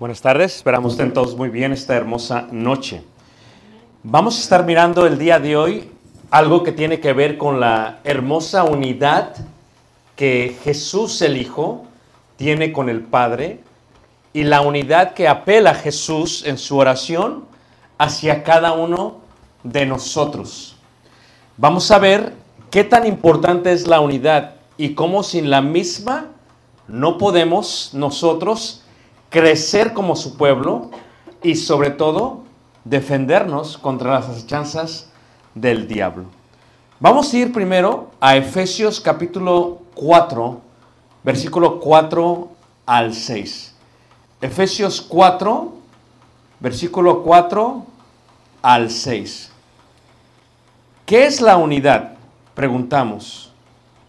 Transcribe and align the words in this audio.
Buenas 0.00 0.22
tardes, 0.22 0.56
esperamos 0.56 0.92
estén 0.92 1.12
todos 1.12 1.36
muy 1.36 1.50
bien 1.50 1.72
esta 1.72 1.94
hermosa 1.94 2.48
noche. 2.50 3.02
Vamos 4.02 4.38
a 4.38 4.40
estar 4.40 4.64
mirando 4.64 5.06
el 5.06 5.18
día 5.18 5.38
de 5.38 5.58
hoy 5.58 5.90
algo 6.30 6.62
que 6.62 6.72
tiene 6.72 7.00
que 7.00 7.12
ver 7.12 7.36
con 7.36 7.60
la 7.60 8.00
hermosa 8.02 8.64
unidad 8.64 9.36
que 10.16 10.56
Jesús 10.64 11.20
el 11.20 11.36
Hijo 11.36 11.84
tiene 12.38 12.72
con 12.72 12.88
el 12.88 13.02
Padre 13.02 13.60
y 14.32 14.44
la 14.44 14.62
unidad 14.62 15.12
que 15.12 15.28
apela 15.28 15.74
Jesús 15.74 16.46
en 16.46 16.56
su 16.56 16.78
oración 16.78 17.44
hacia 17.98 18.42
cada 18.42 18.72
uno 18.72 19.18
de 19.64 19.84
nosotros. 19.84 20.76
Vamos 21.58 21.90
a 21.90 21.98
ver 21.98 22.32
qué 22.70 22.84
tan 22.84 23.06
importante 23.06 23.70
es 23.70 23.86
la 23.86 24.00
unidad 24.00 24.54
y 24.78 24.94
cómo 24.94 25.22
sin 25.22 25.50
la 25.50 25.60
misma 25.60 26.28
no 26.88 27.18
podemos 27.18 27.90
nosotros 27.92 28.80
crecer 29.30 29.94
como 29.94 30.16
su 30.16 30.36
pueblo 30.36 30.90
y 31.42 31.54
sobre 31.54 31.90
todo 31.90 32.42
defendernos 32.84 33.78
contra 33.78 34.12
las 34.12 34.28
acechanzas 34.28 35.08
del 35.54 35.88
diablo. 35.88 36.24
Vamos 36.98 37.32
a 37.32 37.38
ir 37.38 37.52
primero 37.52 38.10
a 38.20 38.36
Efesios 38.36 39.00
capítulo 39.00 39.78
4, 39.94 40.60
versículo 41.22 41.80
4 41.80 42.48
al 42.84 43.14
6. 43.14 43.74
Efesios 44.42 45.00
4, 45.00 45.72
versículo 46.58 47.22
4 47.22 47.86
al 48.62 48.90
6. 48.90 49.52
¿Qué 51.06 51.26
es 51.26 51.40
la 51.40 51.56
unidad? 51.56 52.14
Preguntamos. 52.54 53.52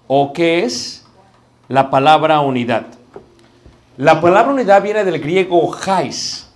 ¿O 0.07 0.33
qué 0.33 0.63
es 0.65 1.05
la 1.67 1.89
palabra 1.89 2.41
unidad? 2.41 2.87
La 3.97 4.21
palabra 4.21 4.53
unidad 4.53 4.81
viene 4.81 5.03
del 5.03 5.19
griego 5.19 5.75
hais. 5.85 6.47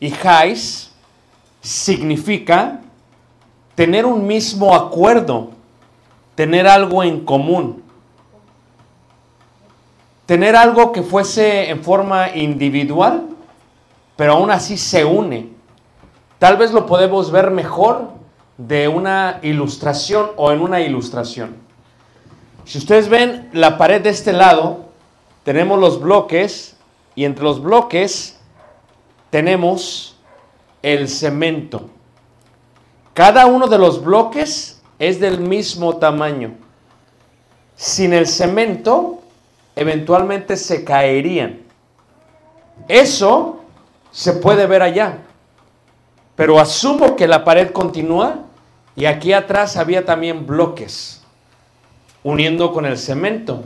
Y 0.00 0.12
hais 0.12 0.90
significa 1.60 2.80
tener 3.74 4.06
un 4.06 4.26
mismo 4.26 4.74
acuerdo, 4.74 5.50
tener 6.34 6.66
algo 6.66 7.02
en 7.02 7.24
común, 7.24 7.82
tener 10.26 10.56
algo 10.56 10.92
que 10.92 11.02
fuese 11.02 11.70
en 11.70 11.82
forma 11.82 12.34
individual, 12.34 13.24
pero 14.16 14.34
aún 14.34 14.50
así 14.50 14.76
se 14.76 15.04
une. 15.04 15.50
Tal 16.38 16.56
vez 16.56 16.72
lo 16.72 16.86
podemos 16.86 17.30
ver 17.30 17.50
mejor 17.50 18.10
de 18.56 18.88
una 18.88 19.38
ilustración 19.42 20.30
o 20.36 20.52
en 20.52 20.60
una 20.60 20.80
ilustración. 20.80 21.56
Si 22.64 22.78
ustedes 22.78 23.08
ven 23.08 23.48
la 23.52 23.78
pared 23.78 24.02
de 24.02 24.10
este 24.10 24.32
lado, 24.32 24.87
tenemos 25.48 25.78
los 25.78 25.98
bloques 25.98 26.76
y 27.14 27.24
entre 27.24 27.42
los 27.42 27.62
bloques 27.62 28.38
tenemos 29.30 30.14
el 30.82 31.08
cemento. 31.08 31.88
Cada 33.14 33.46
uno 33.46 33.66
de 33.66 33.78
los 33.78 34.04
bloques 34.04 34.82
es 34.98 35.18
del 35.18 35.40
mismo 35.40 35.96
tamaño. 35.96 36.52
Sin 37.76 38.12
el 38.12 38.26
cemento, 38.26 39.22
eventualmente 39.74 40.54
se 40.54 40.84
caerían. 40.84 41.60
Eso 42.86 43.60
se 44.10 44.34
puede 44.34 44.66
ver 44.66 44.82
allá. 44.82 45.16
Pero 46.36 46.60
asumo 46.60 47.16
que 47.16 47.26
la 47.26 47.42
pared 47.46 47.70
continúa 47.70 48.40
y 48.94 49.06
aquí 49.06 49.32
atrás 49.32 49.78
había 49.78 50.04
también 50.04 50.46
bloques 50.46 51.22
uniendo 52.22 52.70
con 52.70 52.84
el 52.84 52.98
cemento. 52.98 53.64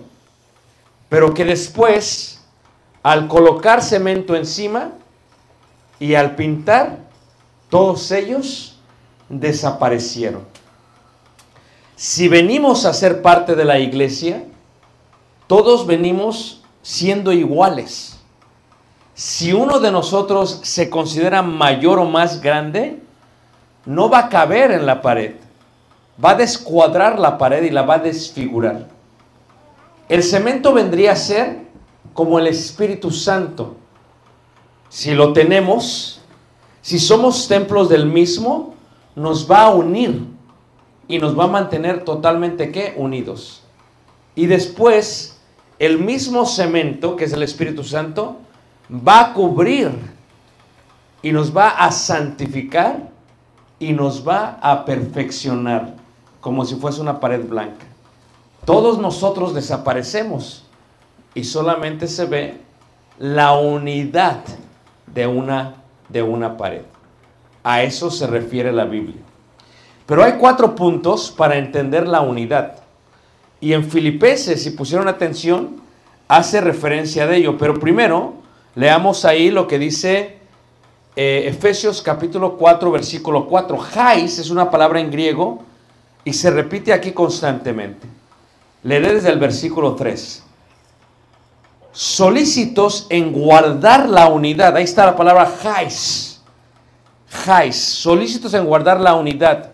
Pero 1.13 1.35
que 1.35 1.45
después 1.45 2.41
al 3.03 3.29
colocar 3.29 3.83
cemento 3.83 4.35
encima 4.35 4.93
y 6.01 6.15
al 6.15 6.37
pintar, 6.37 7.01
todos 7.69 8.11
ellos 8.13 8.79
desaparecieron. 9.29 10.41
Si 11.97 12.29
venimos 12.29 12.87
a 12.87 12.95
ser 12.95 13.21
parte 13.21 13.55
de 13.55 13.67
la 13.67 13.79
iglesia, 13.79 14.47
todos 15.49 15.87
venimos 15.87 16.63
siendo 16.81 17.31
iguales. 17.31 18.19
Si 19.13 19.53
uno 19.53 19.81
de 19.81 19.93
nosotros 19.93 20.61
se 20.63 20.89
considera 20.89 21.43
mayor 21.43 21.99
o 21.99 22.07
más 22.07 22.41
grande, 22.41 23.03
no 23.85 24.09
va 24.09 24.21
a 24.21 24.29
caber 24.31 24.71
en 24.71 24.87
la 24.87 25.03
pared. 25.03 25.35
Va 26.25 26.31
a 26.31 26.37
descuadrar 26.37 27.19
la 27.19 27.37
pared 27.37 27.65
y 27.65 27.71
la 27.71 27.83
va 27.83 27.97
a 27.97 27.99
desfigurar. 27.99 29.02
El 30.13 30.23
cemento 30.23 30.75
vendría 30.75 31.13
a 31.13 31.17
ser 31.17 31.63
como 32.13 32.39
el 32.39 32.47
Espíritu 32.47 33.11
Santo. 33.11 33.77
Si 34.91 35.13
lo 35.13 35.33
tenemos, 35.33 36.21
si 36.83 36.99
somos 36.99 37.49
templos 37.49 37.89
del 37.89 38.05
mismo, 38.05 38.75
nos 39.17 39.51
va 39.51 39.63
a 39.63 39.71
unir 39.71 40.27
y 41.09 41.19
nos 41.19 41.39
va 41.39 41.45
a 41.45 41.47
mantener 41.47 42.05
totalmente 42.05 42.71
¿qué? 42.71 42.93
unidos. 42.99 43.63
Y 44.35 44.45
después, 44.45 45.41
el 45.79 45.99
mismo 45.99 46.45
cemento, 46.45 47.17
que 47.17 47.25
es 47.25 47.33
el 47.33 47.43
Espíritu 47.43 47.83
Santo, 47.83 48.37
va 48.91 49.21
a 49.21 49.33
cubrir 49.33 49.93
y 51.23 51.33
nos 51.33 51.57
va 51.57 51.71
a 51.71 51.91
santificar 51.91 53.09
y 53.79 53.95
nos 53.95 54.29
va 54.29 54.59
a 54.61 54.85
perfeccionar 54.85 55.95
como 56.43 56.67
si 56.67 56.75
fuese 56.75 57.01
una 57.01 57.19
pared 57.19 57.49
blanca. 57.49 57.87
Todos 58.65 58.99
nosotros 58.99 59.55
desaparecemos 59.55 60.65
y 61.35 61.45
solamente 61.45 62.07
se 62.07 62.27
ve 62.27 62.61
la 63.19 63.55
unidad 63.55 64.45
de 65.07 65.27
una, 65.27 65.83
de 66.09 66.23
una 66.23 66.57
pared. 66.57 66.83
A 67.65 67.83
eso 67.83 68.11
se 68.11 68.27
refiere 68.27 68.73
la 68.73 68.85
Biblia. 68.85 69.21
Pero 70.07 70.23
hay 70.23 70.35
cuatro 70.35 70.75
puntos 70.75 71.31
para 71.31 71.57
entender 71.57 72.07
la 72.07 72.21
unidad. 72.21 72.79
Y 73.61 73.73
en 73.73 73.89
Filipenses, 73.89 74.63
si 74.63 74.71
pusieron 74.71 75.09
atención, 75.09 75.81
hace 76.29 76.61
referencia 76.61 77.27
de 77.27 77.39
ello. 77.39 77.59
Pero 77.59 77.75
primero, 77.81 78.35
leamos 78.75 79.25
ahí 79.25 79.51
lo 79.51 79.67
que 79.67 79.79
dice 79.79 80.39
eh, 81.17 81.45
Efesios 81.47 82.01
capítulo 82.01 82.57
4, 82.57 82.91
versículo 82.93 83.47
4. 83.47 83.77
Jais 83.79 84.39
es 84.39 84.51
una 84.51 84.71
palabra 84.71 85.01
en 85.01 85.11
griego 85.11 85.63
y 86.25 86.33
se 86.33 86.51
repite 86.51 86.93
aquí 86.93 87.13
constantemente. 87.13 88.22
Leeré 88.85 89.15
desde 89.15 89.31
el 89.31 89.39
versículo 89.39 89.95
3. 89.95 90.43
Solícitos 91.93 93.07
en 93.11 93.33
guardar 93.33 94.09
la 94.09 94.29
unidad. 94.29 94.77
Ahí 94.77 94.85
está 94.85 95.07
la 95.07 95.17
palabra 95.17 95.47
jais. 95.63 96.43
Jais. 97.29 97.77
Solícitos 97.77 98.55
en 98.55 98.65
guardar 98.65 99.01
la 99.01 99.15
unidad. 99.15 99.71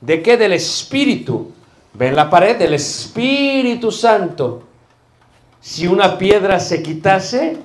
¿De 0.00 0.22
qué? 0.22 0.36
Del 0.36 0.52
Espíritu. 0.52 1.52
¿Ven 1.94 2.16
la 2.16 2.28
pared? 2.28 2.56
Del 2.56 2.74
Espíritu 2.74 3.90
Santo. 3.90 4.64
Si 5.60 5.86
una 5.86 6.18
piedra 6.18 6.58
se 6.58 6.82
quitase, 6.82 7.58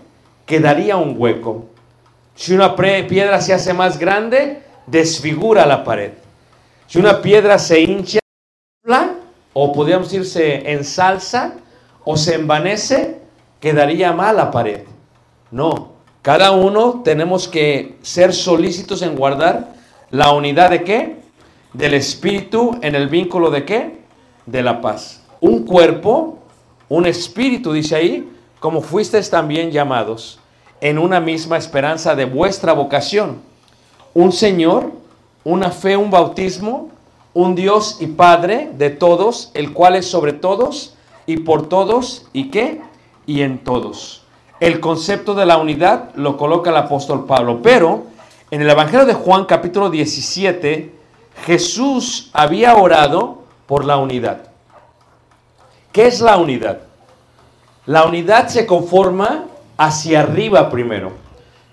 quedaría 0.45 0.97
un 0.97 1.15
hueco. 1.17 1.65
Si 2.35 2.53
una 2.53 2.75
piedra 2.75 3.39
se 3.41 3.53
hace 3.53 3.73
más 3.73 3.97
grande, 3.97 4.63
desfigura 4.85 5.65
la 5.65 5.83
pared. 5.83 6.11
Si 6.87 6.99
una 6.99 7.21
piedra 7.21 7.57
se 7.57 7.79
hincha, 7.79 8.19
o 9.57 9.71
podríamos 9.71 10.13
en 10.13 10.67
ensalza, 10.67 11.53
o 12.03 12.17
se 12.17 12.35
envanece, 12.35 13.21
quedaría 13.61 14.11
mal 14.11 14.35
la 14.35 14.51
pared. 14.51 14.81
No, 15.49 15.93
cada 16.21 16.51
uno 16.51 17.01
tenemos 17.05 17.47
que 17.47 17.97
ser 18.01 18.33
solícitos 18.33 19.01
en 19.01 19.15
guardar 19.15 19.73
la 20.09 20.33
unidad 20.33 20.71
de 20.71 20.83
qué? 20.83 21.15
Del 21.71 21.93
espíritu 21.93 22.77
en 22.81 22.95
el 22.95 23.07
vínculo 23.07 23.49
de 23.49 23.63
qué? 23.63 24.01
De 24.45 24.61
la 24.61 24.81
paz. 24.81 25.23
Un 25.39 25.63
cuerpo, 25.63 26.39
un 26.89 27.05
espíritu, 27.05 27.71
dice 27.71 27.95
ahí, 27.95 28.29
como 28.59 28.81
fuisteis 28.81 29.29
también 29.29 29.71
llamados, 29.71 30.37
en 30.81 30.99
una 30.99 31.21
misma 31.21 31.55
esperanza 31.55 32.13
de 32.13 32.25
vuestra 32.25 32.73
vocación. 32.73 33.37
Un 34.13 34.33
Señor, 34.33 34.91
una 35.45 35.71
fe, 35.71 35.95
un 35.95 36.11
bautismo, 36.11 36.89
un 37.35 37.53
Dios 37.53 37.97
y 37.99 38.07
Padre 38.07 38.71
de 38.77 38.89
todos, 38.89 39.51
el 39.53 39.73
cual 39.73 39.97
es 39.97 40.09
sobre 40.09 40.31
todos 40.33 40.95
y 41.27 41.37
por 41.37 41.67
todos 41.67 42.27
y 42.31 42.49
qué? 42.49 42.81
Y 43.27 43.41
en 43.41 43.59
todos. 43.59 44.23
El 44.61 44.79
concepto 44.79 45.35
de 45.35 45.45
la 45.45 45.57
unidad 45.57 46.15
lo 46.15 46.37
coloca 46.37 46.69
el 46.69 46.77
apóstol 46.77 47.25
Pablo, 47.25 47.59
pero 47.61 48.05
en 48.51 48.61
el 48.61 48.69
Evangelio 48.69 49.05
de 49.05 49.13
Juan 49.13 49.43
capítulo 49.45 49.89
17, 49.89 50.95
Jesús 51.45 52.29
había 52.31 52.77
orado 52.77 53.39
por 53.67 53.83
la 53.83 53.97
unidad. 53.97 54.49
¿Qué 55.91 56.07
es 56.07 56.21
la 56.21 56.37
unidad? 56.37 56.79
La 57.85 58.05
unidad 58.05 58.47
se 58.47 58.65
conforma 58.65 59.43
hacia 59.75 60.21
arriba 60.21 60.69
primero. 60.69 61.11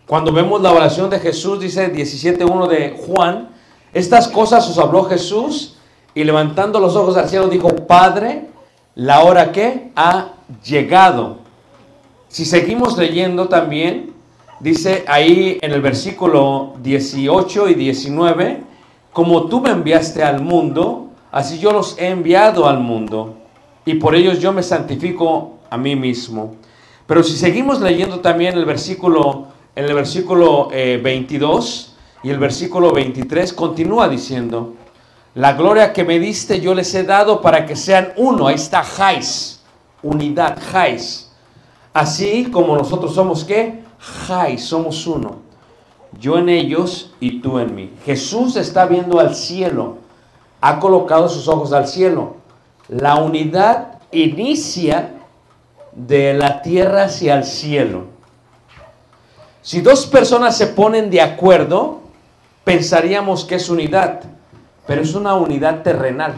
Cuando 0.08 0.32
vemos 0.32 0.60
la 0.60 0.72
oración 0.72 1.08
de 1.08 1.20
Jesús, 1.20 1.60
dice 1.60 1.92
17.1 1.94 2.66
de 2.66 3.00
Juan, 3.06 3.51
estas 3.92 4.28
cosas 4.28 4.68
os 4.68 4.78
habló 4.78 5.04
Jesús 5.04 5.76
y 6.14 6.24
levantando 6.24 6.80
los 6.80 6.96
ojos 6.96 7.16
al 7.16 7.28
cielo 7.28 7.48
dijo, 7.48 7.68
Padre, 7.86 8.48
la 8.94 9.22
hora 9.22 9.52
que 9.52 9.90
ha 9.96 10.32
llegado. 10.64 11.38
Si 12.28 12.44
seguimos 12.44 12.96
leyendo 12.96 13.48
también, 13.48 14.12
dice 14.60 15.04
ahí 15.06 15.58
en 15.60 15.72
el 15.72 15.82
versículo 15.82 16.74
18 16.82 17.68
y 17.68 17.74
19, 17.74 18.62
como 19.12 19.44
tú 19.46 19.60
me 19.60 19.70
enviaste 19.70 20.22
al 20.22 20.40
mundo, 20.40 21.08
así 21.30 21.58
yo 21.58 21.72
los 21.72 21.98
he 21.98 22.08
enviado 22.08 22.66
al 22.66 22.78
mundo, 22.78 23.34
y 23.84 23.94
por 23.94 24.14
ellos 24.14 24.38
yo 24.40 24.52
me 24.52 24.62
santifico 24.62 25.58
a 25.68 25.76
mí 25.76 25.96
mismo. 25.96 26.54
Pero 27.06 27.22
si 27.22 27.36
seguimos 27.36 27.80
leyendo 27.80 28.20
también 28.20 28.54
el 28.54 28.64
versículo, 28.64 29.48
en 29.74 29.84
el 29.84 29.94
versículo 29.94 30.68
22, 30.68 31.88
eh, 31.88 31.91
y 32.22 32.30
el 32.30 32.38
versículo 32.38 32.92
23 32.92 33.52
continúa 33.52 34.08
diciendo, 34.08 34.74
la 35.34 35.54
gloria 35.54 35.92
que 35.92 36.04
me 36.04 36.18
diste 36.18 36.60
yo 36.60 36.74
les 36.74 36.94
he 36.94 37.04
dado 37.04 37.40
para 37.40 37.64
que 37.64 37.74
sean 37.74 38.12
uno. 38.16 38.48
Ahí 38.48 38.56
está 38.56 38.84
Jais, 38.84 39.62
unidad, 40.02 40.58
Jais. 40.70 41.32
Así 41.94 42.50
como 42.50 42.76
nosotros 42.76 43.14
somos 43.14 43.44
qué? 43.44 43.82
Jais, 43.98 44.62
somos 44.64 45.06
uno. 45.06 45.38
Yo 46.20 46.36
en 46.36 46.50
ellos 46.50 47.14
y 47.18 47.40
tú 47.40 47.58
en 47.58 47.74
mí. 47.74 47.90
Jesús 48.04 48.56
está 48.56 48.84
viendo 48.84 49.18
al 49.18 49.34
cielo, 49.34 49.96
ha 50.60 50.78
colocado 50.78 51.28
sus 51.30 51.48
ojos 51.48 51.72
al 51.72 51.88
cielo. 51.88 52.36
La 52.88 53.16
unidad 53.16 54.00
inicia 54.10 55.14
de 55.92 56.34
la 56.34 56.60
tierra 56.60 57.04
hacia 57.04 57.36
el 57.36 57.44
cielo. 57.44 58.04
Si 59.62 59.80
dos 59.80 60.06
personas 60.06 60.58
se 60.58 60.66
ponen 60.66 61.08
de 61.08 61.22
acuerdo, 61.22 62.01
pensaríamos 62.64 63.44
que 63.44 63.56
es 63.56 63.68
unidad, 63.68 64.20
pero 64.86 65.02
es 65.02 65.14
una 65.14 65.34
unidad 65.34 65.82
terrenal. 65.82 66.34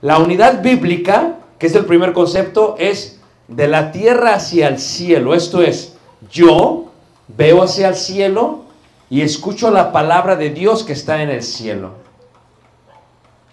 La 0.00 0.18
unidad 0.18 0.62
bíblica, 0.62 1.36
que 1.58 1.66
es 1.66 1.74
el 1.74 1.84
primer 1.84 2.12
concepto, 2.12 2.76
es 2.78 3.20
de 3.48 3.68
la 3.68 3.92
tierra 3.92 4.34
hacia 4.34 4.68
el 4.68 4.78
cielo. 4.78 5.34
Esto 5.34 5.62
es, 5.62 5.96
yo 6.30 6.86
veo 7.28 7.62
hacia 7.62 7.88
el 7.88 7.94
cielo 7.94 8.64
y 9.08 9.22
escucho 9.22 9.70
la 9.70 9.92
palabra 9.92 10.36
de 10.36 10.50
Dios 10.50 10.84
que 10.84 10.92
está 10.92 11.22
en 11.22 11.30
el 11.30 11.42
cielo. 11.42 12.06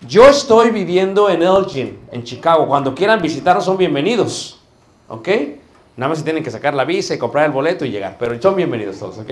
Yo 0.08 0.28
estoy 0.28 0.72
viviendo 0.72 1.30
en 1.30 1.44
Elgin, 1.44 1.98
en 2.12 2.24
Chicago. 2.24 2.68
Cuando 2.68 2.94
quieran 2.94 3.22
visitarnos 3.22 3.64
son 3.64 3.78
bienvenidos. 3.78 4.60
¿Ok? 5.08 5.30
Nada 5.96 6.10
más 6.10 6.18
se 6.18 6.24
tienen 6.24 6.44
que 6.44 6.52
sacar 6.52 6.74
la 6.74 6.84
visa 6.84 7.14
y 7.14 7.18
comprar 7.18 7.46
el 7.46 7.52
boleto 7.52 7.86
y 7.86 7.92
llegar. 7.92 8.18
Pero 8.20 8.42
son 8.42 8.56
bienvenidos 8.56 9.00
todos. 9.00 9.18
¿Ok? 9.20 9.30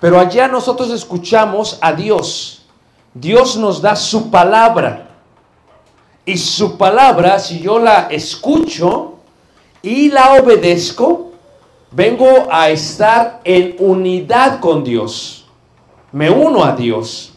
Pero 0.00 0.18
allá 0.18 0.48
nosotros 0.48 0.90
escuchamos 0.90 1.78
a 1.80 1.92
Dios. 1.92 2.64
Dios 3.12 3.56
nos 3.56 3.82
da 3.82 3.94
su 3.94 4.30
palabra. 4.30 5.08
Y 6.24 6.38
su 6.38 6.76
palabra, 6.78 7.38
si 7.38 7.60
yo 7.60 7.78
la 7.78 8.08
escucho 8.10 9.14
y 9.82 10.10
la 10.10 10.34
obedezco, 10.34 11.32
vengo 11.90 12.48
a 12.50 12.70
estar 12.70 13.40
en 13.44 13.76
unidad 13.78 14.60
con 14.60 14.84
Dios. 14.84 15.46
Me 16.12 16.30
uno 16.30 16.64
a 16.64 16.72
Dios. 16.72 17.34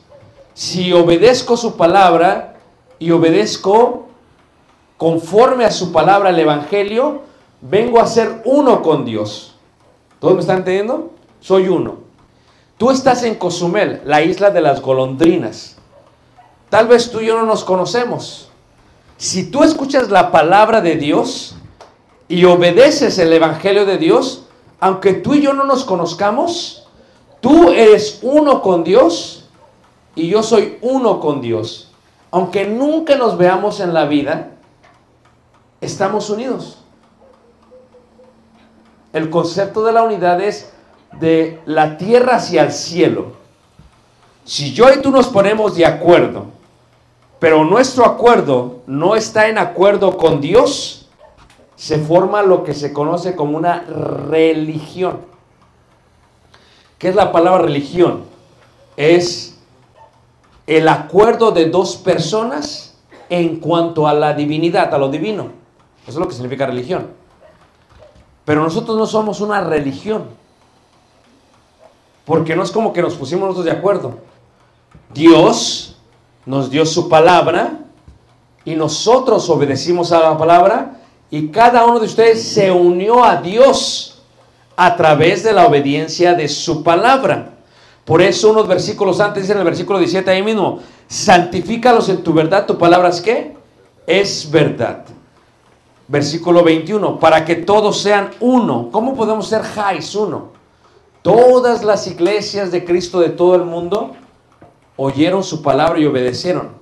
Si 0.54 0.94
obedezco 0.94 1.58
su 1.58 1.76
palabra 1.76 2.56
y 3.00 3.12
obedezco 3.12 4.08
conforme 4.98 5.66
a 5.66 5.72
su 5.72 5.92
palabra 5.92 6.30
el 6.30 6.40
Evangelio, 6.40 7.24
vengo 7.62 8.00
a 8.00 8.08
ser 8.08 8.42
uno 8.46 8.82
con 8.82 9.04
Dios. 9.04 9.56
¿Todos 10.20 10.36
me 10.36 10.42
están 10.42 10.60
entendiendo? 10.60 11.12
Soy 11.40 11.68
uno. 11.68 12.03
Tú 12.78 12.92
estás 12.92 13.24
en 13.24 13.36
Cozumel, 13.36 14.02
la 14.06 14.22
isla 14.22 14.50
de 14.50 14.62
las 14.62 14.82
golondrinas. 14.82 15.78
Tal 16.70 16.88
vez 16.88 17.12
tú 17.12 17.22
y 17.22 17.28
yo 17.28 17.38
no 17.38 17.46
nos 17.46 17.64
conocemos. 17.64 18.50
Si 19.18 19.50
tú 19.50 19.64
escuchas 19.64 20.10
la 20.10 20.32
palabra 20.32 20.82
de 20.82 20.96
Dios 20.96 21.56
y 22.28 22.46
obedeces 22.46 23.20
el 23.20 23.32
Evangelio 23.32 23.86
de 23.86 23.98
Dios, 23.98 24.46
aunque 24.80 25.14
tú 25.14 25.36
y 25.36 25.42
yo 25.42 25.54
no 25.54 25.66
nos 25.66 25.86
conozcamos, 25.86 26.88
tú 27.40 27.70
eres 27.70 28.20
uno 28.24 28.62
con 28.62 28.84
Dios 28.84 29.46
y 30.16 30.28
yo 30.28 30.42
soy 30.44 30.78
uno 30.82 31.20
con 31.20 31.42
Dios. 31.42 31.92
Aunque 32.32 32.66
nunca 32.66 33.16
nos 33.16 33.38
veamos 33.38 33.80
en 33.80 33.94
la 33.94 34.06
vida, 34.06 34.50
estamos 35.80 36.30
unidos. 36.32 36.80
El 39.14 39.30
concepto 39.30 39.84
de 39.84 39.94
la 39.94 40.02
unidad 40.02 40.42
es 40.42 40.73
de 41.20 41.62
la 41.66 41.98
tierra 41.98 42.36
hacia 42.36 42.64
el 42.64 42.72
cielo. 42.72 43.34
Si 44.46 44.74
yo 44.74 44.92
y 44.94 45.02
tú 45.02 45.12
nos 45.12 45.28
ponemos 45.28 45.76
de 45.76 45.86
acuerdo, 45.86 46.46
pero 47.40 47.64
nuestro 47.64 48.06
acuerdo 48.06 48.82
no 48.88 49.16
está 49.16 49.48
en 49.48 49.58
acuerdo 49.58 50.18
con 50.18 50.42
Dios, 50.42 51.10
se 51.76 51.98
forma 52.00 52.42
lo 52.42 52.64
que 52.64 52.74
se 52.74 52.94
conoce 52.94 53.36
como 53.36 53.58
una 53.58 53.82
religión. 53.82 55.20
¿Qué 56.98 57.10
es 57.10 57.16
la 57.16 57.32
palabra 57.32 57.64
religión? 57.64 58.24
Es 58.96 59.58
el 60.68 60.88
acuerdo 60.88 61.52
de 61.52 61.70
dos 61.70 61.98
personas 61.98 62.96
en 63.30 63.58
cuanto 63.58 64.08
a 64.08 64.14
la 64.14 64.34
divinidad, 64.34 64.94
a 64.94 64.98
lo 64.98 65.10
divino. 65.10 65.48
Eso 66.04 66.12
es 66.12 66.16
lo 66.16 66.28
que 66.28 66.34
significa 66.34 66.66
religión. 66.66 67.08
Pero 68.46 68.64
nosotros 68.64 68.98
no 68.98 69.06
somos 69.06 69.42
una 69.42 69.62
religión. 69.62 70.26
Porque 72.26 72.56
no 72.56 72.64
es 72.64 72.72
como 72.72 72.94
que 72.94 73.02
nos 73.02 73.16
pusimos 73.16 73.44
nosotros 73.44 73.66
de 73.66 73.72
acuerdo. 73.72 74.18
Dios 75.14 75.98
nos 76.46 76.70
dio 76.70 76.86
su 76.86 77.10
palabra 77.10 77.80
y 78.66 78.76
nosotros 78.76 79.50
obedecimos 79.50 80.12
a 80.12 80.20
la 80.20 80.38
palabra 80.38 81.00
y 81.30 81.48
cada 81.50 81.86
uno 81.86 82.00
de 82.00 82.06
ustedes 82.06 82.44
se 82.44 82.72
unió 82.72 83.24
a 83.24 83.38
Dios 83.38 84.22
a 84.76 84.96
través 84.96 85.44
de 85.44 85.54
la 85.54 85.68
obediencia 85.68 86.34
de 86.34 86.48
su 86.48 86.84
palabra. 86.84 87.50
Por 88.06 88.22
eso 88.22 88.52
unos 88.52 88.68
versículos 88.68 89.20
antes 89.20 89.50
en 89.50 89.58
el 89.58 89.64
versículo 89.64 90.00
17 90.00 90.30
ahí 90.30 90.44
mismo, 90.44 90.80
santifícalos 91.08 92.10
en 92.10 92.24
tu 92.24 92.34
verdad, 92.34 92.66
tu 92.66 92.78
palabra 92.78 93.10
es 93.10 93.22
qué? 93.22 93.56
Es 94.06 94.50
verdad. 94.50 95.06
Versículo 96.08 96.64
21, 96.64 97.18
para 97.20 97.46
que 97.46 97.56
todos 97.56 98.02
sean 98.02 98.32
uno. 98.42 98.90
¿Cómo 98.92 99.16
podemos 99.16 99.48
ser 99.48 99.62
Jais 99.62 100.14
uno? 100.16 100.50
Todas 101.24 101.86
las 101.86 102.06
iglesias 102.08 102.70
de 102.72 102.84
Cristo 102.84 103.22
de 103.22 103.30
todo 103.30 103.56
el 103.56 103.64
mundo 103.64 104.12
oyeron 104.98 105.42
su 105.42 105.62
palabra 105.62 105.98
y 105.98 106.06
obedecieron. 106.06 106.74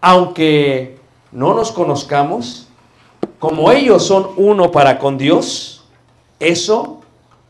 Aunque 0.00 0.98
no 1.30 1.52
nos 1.52 1.72
conozcamos, 1.72 2.68
como 3.38 3.70
ellos 3.70 4.06
son 4.06 4.30
uno 4.36 4.72
para 4.72 4.98
con 4.98 5.18
Dios, 5.18 5.84
eso 6.40 7.00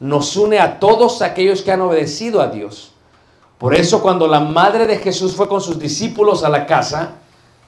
nos 0.00 0.37
une 0.37 0.59
a 0.59 0.81
todos 0.81 1.23
aquellos 1.23 1.62
que 1.62 1.71
han 1.71 1.81
obedecido 1.81 2.40
a 2.40 2.49
Dios. 2.49 2.92
Por 3.59 3.73
eso 3.76 4.02
cuando 4.02 4.26
la 4.26 4.40
madre 4.40 4.88
de 4.88 4.99
Jesús 4.99 5.37
fue 5.37 5.47
con 5.47 5.61
sus 5.61 5.78
discípulos 5.78 6.42
a 6.42 6.49
la 6.49 6.66
casa, 6.66 7.19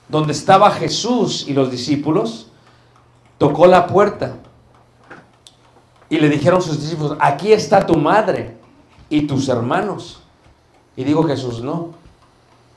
donde 0.08 0.32
estaba 0.32 0.72
Jesús 0.72 1.44
y 1.46 1.52
los 1.52 1.70
discípulos, 1.70 2.48
tocó 3.38 3.66
la 3.68 3.86
puerta 3.86 4.34
y 6.14 6.20
le 6.20 6.28
dijeron 6.28 6.62
sus 6.62 6.80
discípulos, 6.80 7.16
aquí 7.18 7.52
está 7.52 7.84
tu 7.84 7.96
madre 7.96 8.54
y 9.10 9.22
tus 9.22 9.48
hermanos. 9.48 10.22
Y 10.96 11.02
digo 11.02 11.24
Jesús, 11.24 11.60
no. 11.60 11.90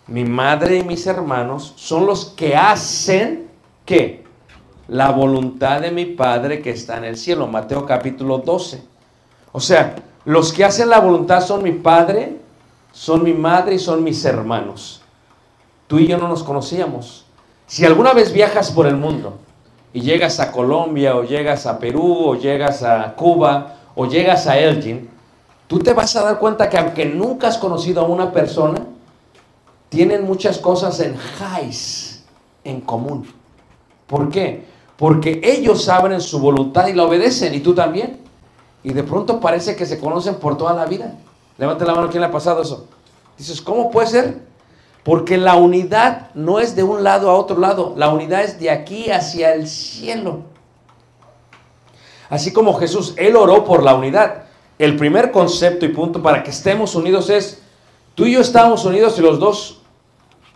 Mi 0.08 0.26
madre 0.26 0.78
y 0.80 0.84
mis 0.84 1.06
hermanos 1.06 1.74
son 1.76 2.08
los 2.08 2.26
que 2.26 2.56
hacen 2.56 3.48
que 3.86 4.26
la 4.88 5.12
voluntad 5.12 5.82
de 5.82 5.92
mi 5.92 6.06
Padre 6.06 6.64
que 6.64 6.72
está 6.72 6.98
en 6.98 7.04
el 7.04 7.16
cielo. 7.16 7.46
Mateo 7.46 7.86
capítulo 7.86 8.40
12. 8.40 8.82
O 9.52 9.60
sea, 9.60 9.98
los 10.26 10.52
que 10.52 10.66
hacen 10.66 10.90
la 10.90 11.00
voluntad 11.00 11.42
son 11.46 11.62
mi 11.62 11.74
Padre, 11.74 12.40
son 12.92 13.22
mi 13.22 13.34
madre 13.34 13.76
y 13.76 13.80
son 13.80 14.04
mis 14.04 14.26
hermanos. 14.26 15.04
Tú 15.86 16.00
y 16.00 16.08
yo 16.08 16.18
no 16.18 16.28
nos 16.28 16.42
conocíamos. 16.42 17.26
Si 17.68 17.86
alguna 17.86 18.14
vez 18.14 18.34
viajas 18.34 18.72
por 18.72 18.88
el 18.88 18.98
mundo 18.98 19.38
y 19.94 20.02
llegas 20.02 20.40
a 20.40 20.52
Colombia 20.52 21.16
o 21.16 21.24
llegas 21.24 21.66
a 21.66 21.80
Perú 21.80 22.30
o 22.30 22.36
llegas 22.36 22.84
a 22.84 23.16
Cuba 23.16 23.76
o 23.96 24.06
llegas 24.06 24.48
a 24.48 24.60
Elgin, 24.60 25.10
tú 25.68 25.80
te 25.80 25.94
vas 25.94 26.16
a 26.16 26.24
dar 26.24 26.40
cuenta 26.40 26.70
que 26.70 26.78
aunque 26.78 27.06
nunca 27.06 27.48
has 27.48 27.58
conocido 27.58 28.02
a 28.02 28.06
una 28.06 28.32
persona, 28.32 28.86
tienen 29.90 30.26
muchas 30.26 30.58
cosas 30.60 31.00
en 31.00 31.16
highs 31.16 32.26
en 32.64 32.82
común. 32.82 33.28
¿Por 34.06 34.30
qué? 34.30 34.66
Porque 34.98 35.42
ellos 35.44 35.84
saben 35.84 36.20
su 36.22 36.40
voluntad 36.40 36.88
y 36.88 36.94
la 36.94 37.04
obedecen 37.04 37.54
y 37.54 37.60
tú 37.60 37.74
también. 37.74 38.20
Y 38.84 38.94
de 38.94 39.04
pronto 39.04 39.40
parece 39.40 39.76
que 39.76 39.86
se 39.86 40.00
conocen 40.00 40.36
por 40.36 40.58
toda 40.58 40.74
la 40.74 40.86
vida. 40.86 41.16
Levante 41.58 41.86
la 41.86 41.94
mano, 41.94 42.10
¿quién 42.10 42.22
le 42.22 42.28
ha 42.28 42.32
pasado 42.32 42.62
eso? 42.62 42.88
Dices, 43.38 43.62
¿cómo 43.62 43.90
puede 43.90 44.08
ser? 44.08 44.47
Porque 45.08 45.38
la 45.38 45.56
unidad 45.56 46.32
no 46.34 46.60
es 46.60 46.76
de 46.76 46.84
un 46.84 47.02
lado 47.02 47.30
a 47.30 47.36
otro 47.36 47.58
lado, 47.58 47.94
la 47.96 48.10
unidad 48.10 48.44
es 48.44 48.60
de 48.60 48.70
aquí 48.70 49.10
hacia 49.10 49.54
el 49.54 49.66
cielo. 49.66 50.42
Así 52.30 52.52
como 52.52 52.74
Jesús, 52.74 53.14
Él 53.16 53.38
oró 53.38 53.64
por 53.64 53.84
la 53.84 53.96
unidad. 53.96 54.44
El 54.78 54.98
primer 54.98 55.32
concepto 55.32 55.86
y 55.86 55.94
punto 55.94 56.22
para 56.22 56.44
que 56.44 56.50
estemos 56.50 56.94
unidos 56.94 57.30
es, 57.30 57.64
tú 58.16 58.26
y 58.26 58.34
yo 58.34 58.42
estamos 58.42 58.84
unidos 58.84 59.18
y 59.18 59.22
los 59.22 59.40
dos 59.40 59.82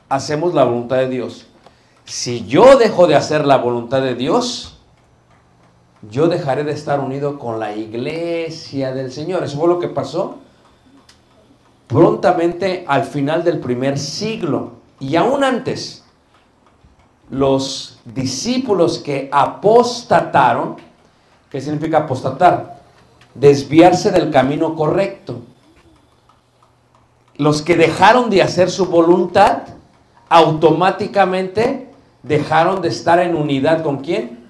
hacemos 0.09 0.53
la 0.53 0.65
voluntad 0.65 0.97
de 0.97 1.07
Dios. 1.07 1.47
Si 2.03 2.45
yo 2.45 2.75
dejo 2.77 3.07
de 3.07 3.15
hacer 3.15 3.45
la 3.45 3.55
voluntad 3.55 4.01
de 4.01 4.15
Dios, 4.15 4.79
yo 6.09 6.27
dejaré 6.27 6.65
de 6.65 6.73
estar 6.73 6.99
unido 6.99 7.39
con 7.39 7.57
la 7.57 7.73
iglesia 7.73 8.93
del 8.93 9.13
Señor. 9.13 9.45
Eso 9.45 9.57
fue 9.57 9.69
lo 9.69 9.79
que 9.79 9.87
pasó 9.87 10.39
prontamente 11.91 12.85
al 12.87 13.03
final 13.03 13.43
del 13.43 13.59
primer 13.59 13.99
siglo 13.99 14.71
y 14.99 15.17
aún 15.17 15.43
antes. 15.43 16.03
Los 17.29 17.99
discípulos 18.05 18.99
que 18.99 19.29
apostataron, 19.31 20.77
¿qué 21.49 21.61
significa 21.61 21.99
apostatar? 21.99 22.81
Desviarse 23.35 24.11
del 24.11 24.31
camino 24.31 24.75
correcto. 24.75 25.41
Los 27.35 27.61
que 27.61 27.75
dejaron 27.75 28.29
de 28.29 28.41
hacer 28.41 28.69
su 28.69 28.85
voluntad, 28.85 29.63
automáticamente 30.29 31.89
dejaron 32.23 32.81
de 32.81 32.89
estar 32.89 33.19
en 33.19 33.35
unidad 33.35 33.83
con 33.83 33.97
quién? 33.97 34.45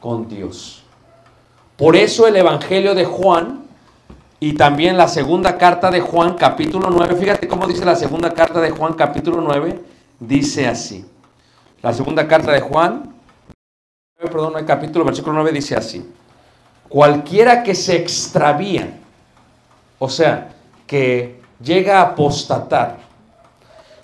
Con 0.00 0.28
Dios. 0.28 0.82
Por 1.76 1.96
eso 1.96 2.26
el 2.26 2.36
Evangelio 2.36 2.94
de 2.94 3.04
Juan 3.04 3.63
y 4.40 4.54
también 4.54 4.96
la 4.96 5.08
segunda 5.08 5.56
carta 5.56 5.90
de 5.90 6.00
Juan 6.00 6.34
capítulo 6.34 6.90
9, 6.90 7.16
fíjate 7.16 7.48
cómo 7.48 7.66
dice 7.66 7.84
la 7.84 7.96
segunda 7.96 8.34
carta 8.34 8.60
de 8.60 8.70
Juan 8.70 8.94
capítulo 8.94 9.40
9, 9.40 9.80
dice 10.20 10.66
así. 10.66 11.04
La 11.82 11.92
segunda 11.92 12.26
carta 12.26 12.52
de 12.52 12.60
Juan, 12.60 13.14
perdón, 14.16 14.54
el 14.58 14.64
capítulo, 14.64 15.04
versículo 15.04 15.34
9 15.34 15.52
dice 15.52 15.76
así. 15.76 16.08
Cualquiera 16.88 17.62
que 17.62 17.74
se 17.74 17.96
extravía, 17.96 18.98
o 19.98 20.08
sea, 20.08 20.50
que 20.86 21.40
llega 21.62 22.00
a 22.00 22.02
apostatar, 22.02 22.98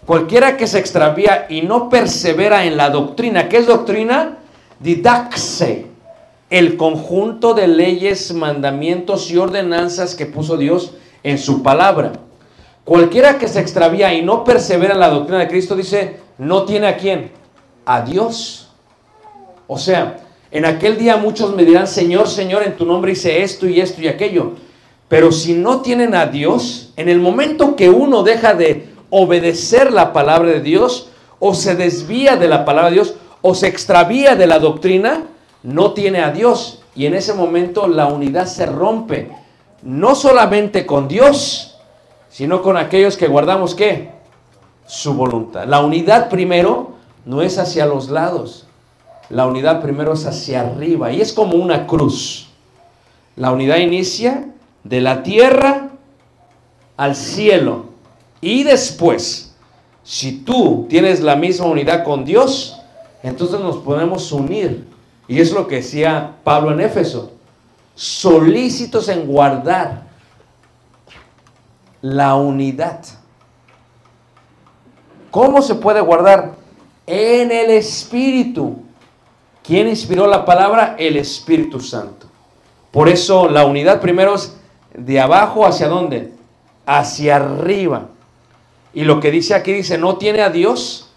cualquiera 0.06 0.56
que 0.56 0.66
se 0.66 0.78
extravía 0.78 1.46
y 1.48 1.62
no 1.62 1.88
persevera 1.88 2.64
en 2.64 2.76
la 2.76 2.90
doctrina, 2.90 3.48
¿qué 3.48 3.58
es 3.58 3.66
doctrina? 3.66 4.38
Didaxe, 4.78 5.89
el 6.50 6.76
conjunto 6.76 7.54
de 7.54 7.68
leyes, 7.68 8.34
mandamientos 8.34 9.30
y 9.30 9.36
ordenanzas 9.36 10.16
que 10.16 10.26
puso 10.26 10.56
Dios 10.56 10.92
en 11.22 11.38
su 11.38 11.62
palabra. 11.62 12.12
Cualquiera 12.84 13.38
que 13.38 13.46
se 13.46 13.60
extravía 13.60 14.12
y 14.12 14.22
no 14.22 14.42
persevera 14.42 14.94
en 14.94 15.00
la 15.00 15.10
doctrina 15.10 15.38
de 15.38 15.48
Cristo, 15.48 15.76
dice, 15.76 16.16
no 16.38 16.64
tiene 16.64 16.88
a 16.88 16.96
quién, 16.96 17.30
a 17.86 18.02
Dios. 18.02 18.68
O 19.68 19.78
sea, 19.78 20.18
en 20.50 20.64
aquel 20.64 20.98
día 20.98 21.16
muchos 21.16 21.54
me 21.54 21.64
dirán, 21.64 21.86
Señor, 21.86 22.28
Señor, 22.28 22.64
en 22.64 22.76
tu 22.76 22.84
nombre 22.84 23.12
hice 23.12 23.42
esto 23.42 23.68
y 23.68 23.80
esto 23.80 24.02
y 24.02 24.08
aquello. 24.08 24.54
Pero 25.08 25.30
si 25.30 25.52
no 25.52 25.82
tienen 25.82 26.16
a 26.16 26.26
Dios, 26.26 26.92
en 26.96 27.08
el 27.08 27.20
momento 27.20 27.76
que 27.76 27.90
uno 27.90 28.24
deja 28.24 28.54
de 28.54 28.88
obedecer 29.10 29.92
la 29.92 30.12
palabra 30.12 30.50
de 30.50 30.60
Dios, 30.60 31.10
o 31.38 31.54
se 31.54 31.76
desvía 31.76 32.36
de 32.36 32.48
la 32.48 32.64
palabra 32.64 32.90
de 32.90 32.96
Dios, 32.96 33.14
o 33.40 33.54
se 33.54 33.68
extravía 33.68 34.34
de 34.34 34.46
la 34.46 34.58
doctrina, 34.58 35.24
no 35.62 35.92
tiene 35.92 36.22
a 36.22 36.30
Dios. 36.30 36.82
Y 36.94 37.06
en 37.06 37.14
ese 37.14 37.34
momento 37.34 37.88
la 37.88 38.06
unidad 38.06 38.46
se 38.46 38.66
rompe. 38.66 39.30
No 39.82 40.14
solamente 40.14 40.86
con 40.86 41.08
Dios, 41.08 41.78
sino 42.28 42.62
con 42.62 42.76
aquellos 42.76 43.16
que 43.16 43.28
guardamos 43.28 43.74
qué? 43.74 44.10
Su 44.86 45.14
voluntad. 45.14 45.66
La 45.66 45.80
unidad 45.80 46.28
primero 46.28 46.92
no 47.24 47.42
es 47.42 47.58
hacia 47.58 47.86
los 47.86 48.10
lados. 48.10 48.66
La 49.28 49.46
unidad 49.46 49.80
primero 49.80 50.12
es 50.12 50.26
hacia 50.26 50.60
arriba. 50.60 51.12
Y 51.12 51.20
es 51.20 51.32
como 51.32 51.56
una 51.56 51.86
cruz. 51.86 52.48
La 53.36 53.52
unidad 53.52 53.76
inicia 53.76 54.48
de 54.84 55.00
la 55.00 55.22
tierra 55.22 55.90
al 56.96 57.16
cielo. 57.16 57.86
Y 58.40 58.64
después, 58.64 59.54
si 60.02 60.40
tú 60.40 60.86
tienes 60.88 61.20
la 61.20 61.36
misma 61.36 61.66
unidad 61.66 62.04
con 62.04 62.24
Dios, 62.24 62.78
entonces 63.22 63.60
nos 63.60 63.76
podemos 63.76 64.32
unir 64.32 64.89
Y 65.30 65.40
es 65.40 65.52
lo 65.52 65.68
que 65.68 65.76
decía 65.76 66.38
Pablo 66.42 66.72
en 66.72 66.80
Éfeso. 66.80 67.30
Solícitos 67.94 69.08
en 69.08 69.28
guardar 69.28 70.08
la 72.02 72.34
unidad. 72.34 73.04
¿Cómo 75.30 75.62
se 75.62 75.76
puede 75.76 76.00
guardar? 76.00 76.56
En 77.06 77.52
el 77.52 77.70
Espíritu. 77.70 78.82
¿Quién 79.62 79.86
inspiró 79.86 80.26
la 80.26 80.44
palabra? 80.44 80.96
El 80.98 81.16
Espíritu 81.16 81.78
Santo. 81.78 82.26
Por 82.90 83.08
eso 83.08 83.48
la 83.48 83.64
unidad 83.66 84.00
primero 84.00 84.34
es 84.34 84.56
de 84.94 85.20
abajo 85.20 85.64
hacia 85.64 85.86
dónde? 85.86 86.32
Hacia 86.86 87.36
arriba. 87.36 88.08
Y 88.92 89.04
lo 89.04 89.20
que 89.20 89.30
dice 89.30 89.54
aquí 89.54 89.72
dice, 89.74 89.96
no 89.96 90.16
tiene 90.16 90.42
a 90.42 90.50
Dios, 90.50 91.09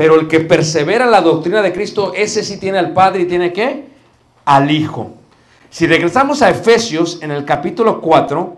pero 0.00 0.18
el 0.18 0.28
que 0.28 0.40
persevera 0.40 1.04
en 1.04 1.10
la 1.10 1.20
doctrina 1.20 1.60
de 1.60 1.74
Cristo, 1.74 2.14
ese 2.16 2.42
sí 2.42 2.56
tiene 2.56 2.78
al 2.78 2.94
Padre 2.94 3.20
y 3.20 3.26
tiene 3.26 3.52
qué? 3.52 3.84
Al 4.46 4.70
Hijo. 4.70 5.10
Si 5.68 5.86
regresamos 5.86 6.40
a 6.40 6.48
Efesios 6.48 7.18
en 7.20 7.30
el 7.30 7.44
capítulo 7.44 8.00
4, 8.00 8.56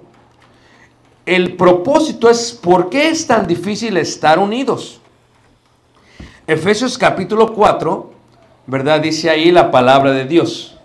el 1.26 1.56
propósito 1.56 2.30
es 2.30 2.52
por 2.52 2.88
qué 2.88 3.08
es 3.08 3.26
tan 3.26 3.48
difícil 3.48 3.96
estar 3.96 4.38
unidos. 4.38 5.00
Efesios 6.46 6.96
capítulo 6.96 7.52
4, 7.54 8.12
¿verdad? 8.68 9.00
Dice 9.00 9.28
ahí 9.28 9.50
la 9.50 9.72
palabra 9.72 10.12
de 10.12 10.26
Dios. 10.26 10.78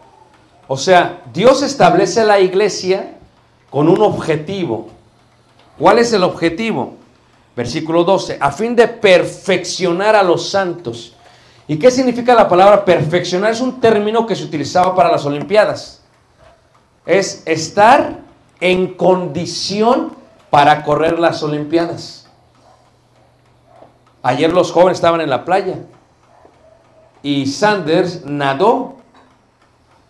O 0.67 0.75
sea, 0.75 1.21
Dios 1.31 1.61
establece 1.61 2.25
la 2.25 2.39
iglesia 2.39 3.15
con 3.69 3.89
un 3.89 4.01
objetivo. 4.01 4.89
¿Cuál 5.77 5.99
es 5.99 6.11
el 6.13 6.23
objetivo? 6.23 6.96
Versículo 7.57 8.03
12, 8.03 8.37
a 8.39 8.51
fin 8.51 8.75
de 8.75 8.87
perfeccionar 8.87 10.15
a 10.15 10.21
los 10.21 10.47
santos. 10.47 11.15
¿Y 11.67 11.79
qué 11.79 11.89
significa 11.89 12.35
la 12.35 12.47
palabra 12.47 12.85
perfeccionar? 12.85 13.51
Es 13.51 13.61
un 13.61 13.81
término 13.81 14.27
que 14.27 14.35
se 14.35 14.43
utilizaba 14.43 14.95
para 14.95 15.11
las 15.11 15.25
Olimpiadas. 15.25 16.03
Es 17.03 17.41
estar 17.47 18.19
en 18.59 18.93
condición 18.93 20.13
para 20.51 20.83
correr 20.83 21.17
las 21.17 21.41
Olimpiadas. 21.41 22.27
Ayer 24.21 24.53
los 24.53 24.71
jóvenes 24.71 24.99
estaban 24.99 25.21
en 25.21 25.31
la 25.31 25.43
playa 25.43 25.79
y 27.23 27.47
Sanders 27.47 28.23
nadó 28.23 28.97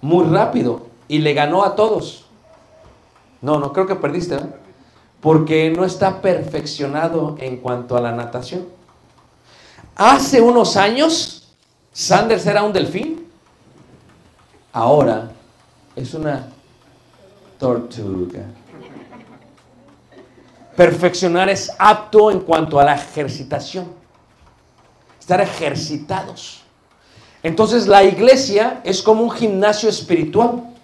muy 0.02 0.26
rápido 0.26 0.88
y 1.08 1.20
le 1.20 1.34
ganó 1.34 1.64
a 1.64 1.76
todos. 1.76 2.26
No, 3.42 3.58
no 3.58 3.72
creo 3.72 3.88
que 3.88 3.96
perdiste, 3.96 4.36
¿verdad? 4.36 4.67
Porque 5.22 5.70
no 5.70 5.84
está 5.84 6.22
perfeccionado 6.22 7.36
en 7.40 7.58
cuanto 7.58 7.98
a 7.98 8.02
la 8.02 8.12
natación. 8.12 8.68
Hace 9.96 10.42
unos 10.42 10.78
años, 10.78 11.48
Sanders 11.92 12.46
era 12.46 12.64
un 12.64 12.72
delfín. 12.72 13.28
Ahora 14.72 15.32
es 15.96 16.14
una 16.14 16.48
tortuga. 17.58 18.44
Perfeccionar 20.76 21.50
es 21.50 21.72
apto 21.80 22.30
en 22.30 22.42
cuanto 22.42 22.80
a 22.80 22.84
la 22.84 22.94
ejercitación. 22.94 23.88
Estar 25.20 25.42
ejercitados. 25.42 26.62
Entonces 27.42 27.88
la 27.88 28.04
iglesia 28.04 28.82
es 28.84 29.02
como 29.02 29.24
un 29.24 29.32
gimnasio 29.32 29.90
espiritual 29.90 30.77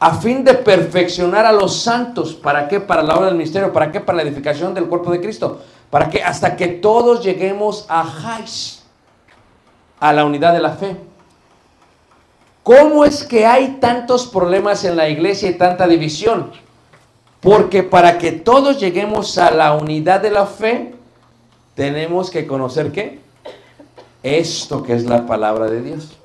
a 0.00 0.14
fin 0.14 0.44
de 0.44 0.54
perfeccionar 0.54 1.44
a 1.44 1.52
los 1.52 1.80
santos. 1.80 2.34
¿Para 2.34 2.68
qué? 2.68 2.80
Para 2.80 3.02
la 3.02 3.16
obra 3.16 3.26
del 3.26 3.36
ministerio. 3.36 3.72
¿Para 3.72 3.90
qué? 3.90 4.00
Para 4.00 4.18
la 4.18 4.22
edificación 4.22 4.74
del 4.74 4.86
cuerpo 4.86 5.10
de 5.10 5.20
Cristo. 5.20 5.60
¿Para 5.90 6.08
qué? 6.08 6.22
Hasta 6.22 6.56
que 6.56 6.68
todos 6.68 7.24
lleguemos 7.24 7.86
a 7.88 8.02
Hais, 8.02 8.84
a 9.98 10.12
la 10.12 10.24
unidad 10.24 10.52
de 10.52 10.60
la 10.60 10.72
fe. 10.72 10.96
¿Cómo 12.62 13.04
es 13.04 13.24
que 13.24 13.46
hay 13.46 13.78
tantos 13.80 14.26
problemas 14.26 14.84
en 14.84 14.96
la 14.96 15.08
iglesia 15.08 15.48
y 15.48 15.54
tanta 15.54 15.88
división? 15.88 16.52
Porque 17.40 17.82
para 17.82 18.18
que 18.18 18.32
todos 18.32 18.78
lleguemos 18.78 19.38
a 19.38 19.50
la 19.50 19.72
unidad 19.72 20.20
de 20.20 20.30
la 20.30 20.44
fe, 20.44 20.94
tenemos 21.74 22.30
que 22.30 22.46
conocer 22.46 22.92
qué? 22.92 23.20
Esto 24.22 24.82
que 24.82 24.92
es 24.92 25.04
la 25.04 25.26
palabra 25.26 25.66
de 25.66 25.80
Dios. 25.80 26.17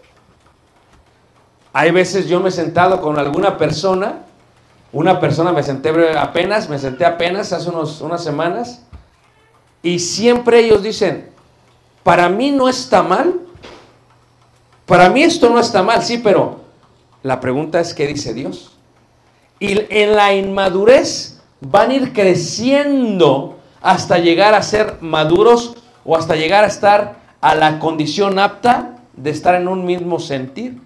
Hay 1.73 1.89
veces 1.89 2.27
yo 2.27 2.39
me 2.39 2.49
he 2.49 2.51
sentado 2.51 3.01
con 3.01 3.17
alguna 3.17 3.57
persona, 3.57 4.19
una 4.91 5.19
persona 5.19 5.51
me 5.51 5.63
senté 5.63 5.89
apenas, 6.15 6.69
me 6.69 6.77
senté 6.77 7.03
apenas 7.03 7.51
hace 7.51 7.67
unos, 7.67 7.99
unas 8.01 8.23
semanas, 8.23 8.83
y 9.81 9.97
siempre 9.97 10.59
ellos 10.59 10.83
dicen, 10.83 11.31
para 12.03 12.29
mí 12.29 12.51
no 12.51 12.69
está 12.69 13.01
mal, 13.01 13.33
para 14.85 15.09
mí 15.09 15.23
esto 15.23 15.49
no 15.49 15.59
está 15.59 15.81
mal, 15.81 16.03
sí, 16.03 16.19
pero 16.19 16.59
la 17.23 17.39
pregunta 17.39 17.79
es, 17.79 17.95
¿qué 17.95 18.05
dice 18.05 18.35
Dios? 18.35 18.77
Y 19.59 19.81
en 19.89 20.15
la 20.15 20.35
inmadurez 20.35 21.41
van 21.59 21.89
a 21.89 21.95
ir 21.95 22.13
creciendo 22.13 23.57
hasta 23.81 24.19
llegar 24.19 24.53
a 24.53 24.61
ser 24.61 24.97
maduros 25.01 25.75
o 26.05 26.15
hasta 26.15 26.35
llegar 26.35 26.65
a 26.65 26.67
estar 26.67 27.15
a 27.41 27.55
la 27.55 27.79
condición 27.79 28.37
apta 28.37 28.97
de 29.13 29.31
estar 29.31 29.55
en 29.55 29.67
un 29.67 29.85
mismo 29.85 30.19
sentir 30.19 30.83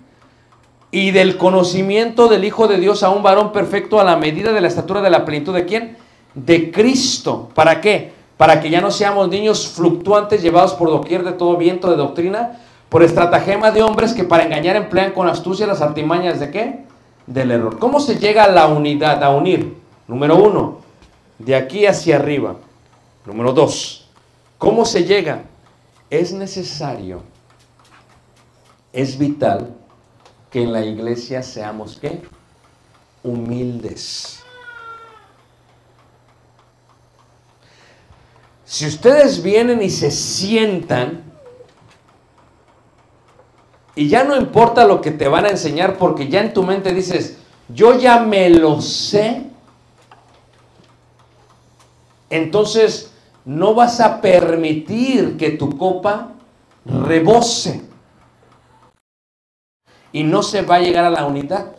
y 1.00 1.12
del 1.12 1.38
conocimiento 1.38 2.28
del 2.28 2.44
Hijo 2.44 2.68
de 2.68 2.80
Dios 2.80 3.04
a 3.04 3.12
un 3.12 3.22
varón 3.22 3.52
perfecto 3.52 4.00
a 4.00 4.04
la 4.04 4.18
medida 4.18 4.52
de 4.52 4.62
la 4.62 4.68
estatura 4.68 5.00
de 5.00 5.12
la 5.12 5.26
plenitud 5.26 5.54
de 5.54 5.66
quién? 5.66 5.96
De 6.34 6.72
Cristo. 6.72 7.50
¿Para 7.54 7.82
qué? 7.82 8.14
Para 8.36 8.60
que 8.60 8.72
ya 8.72 8.82
no 8.82 8.90
seamos 8.90 9.30
niños 9.30 9.68
fluctuantes 9.68 10.42
llevados 10.42 10.74
por 10.74 10.90
doquier 10.90 11.24
de 11.24 11.34
todo 11.34 11.56
viento 11.56 11.92
de 11.92 11.98
doctrina, 11.98 12.60
por 12.90 13.04
estratagema 13.04 13.70
de 13.70 13.84
hombres 13.84 14.16
que 14.16 14.24
para 14.24 14.46
engañar 14.46 14.76
emplean 14.76 15.12
con 15.12 15.30
astucia 15.30 15.68
las 15.68 15.82
artimañas 15.82 16.40
de 16.40 16.50
qué? 16.50 16.86
Del 17.28 17.52
error. 17.52 17.78
¿Cómo 17.78 18.00
se 18.00 18.18
llega 18.18 18.46
a 18.46 18.52
la 18.52 18.66
unidad, 18.66 19.24
a 19.24 19.30
unir? 19.30 19.78
Número 20.08 20.36
uno, 20.36 20.80
de 21.38 21.54
aquí 21.54 21.86
hacia 21.86 22.16
arriba. 22.16 22.56
Número 23.24 23.54
dos, 23.54 24.10
¿cómo 24.58 24.84
se 24.84 25.04
llega? 25.04 25.44
Es 26.10 26.34
necesario, 26.34 27.22
es 28.92 29.20
vital 29.20 29.77
que 30.58 30.64
en 30.64 30.74
la 30.74 30.84
iglesia 30.84 31.44
seamos 31.44 32.00
qué? 32.02 32.20
Humildes. 33.22 34.40
Si 38.66 38.88
ustedes 38.88 39.44
vienen 39.44 39.84
y 39.84 39.92
se 39.92 40.10
sientan, 40.10 41.22
y 43.94 44.10
ya 44.10 44.24
no 44.24 44.36
importa 44.36 44.84
lo 44.84 45.00
que 45.00 45.12
te 45.12 45.28
van 45.28 45.46
a 45.46 45.50
enseñar, 45.50 46.00
porque 46.00 46.28
ya 46.28 46.42
en 46.42 46.54
tu 46.56 46.64
mente 46.64 46.92
dices, 46.92 47.38
yo 47.70 47.96
ya 48.00 48.22
me 48.22 48.50
lo 48.50 48.82
sé, 48.82 49.44
entonces 52.32 53.12
no 53.46 53.76
vas 53.76 54.00
a 54.00 54.22
permitir 54.22 55.38
que 55.38 55.52
tu 55.52 55.78
copa 55.78 56.32
rebose 56.84 57.87
y 60.18 60.24
no 60.24 60.42
se 60.42 60.64
va 60.64 60.78
a 60.78 60.80
llegar 60.80 61.06
a 61.06 61.12
la 61.12 61.26
unidad. 61.26 61.74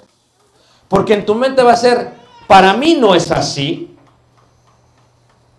Porque 0.86 1.14
en 1.14 1.26
tu 1.26 1.34
mente 1.34 1.60
va 1.60 1.72
a 1.72 1.76
ser, 1.76 2.12
para 2.46 2.72
mí 2.74 2.94
no 2.94 3.16
es 3.16 3.32
así. 3.32 3.96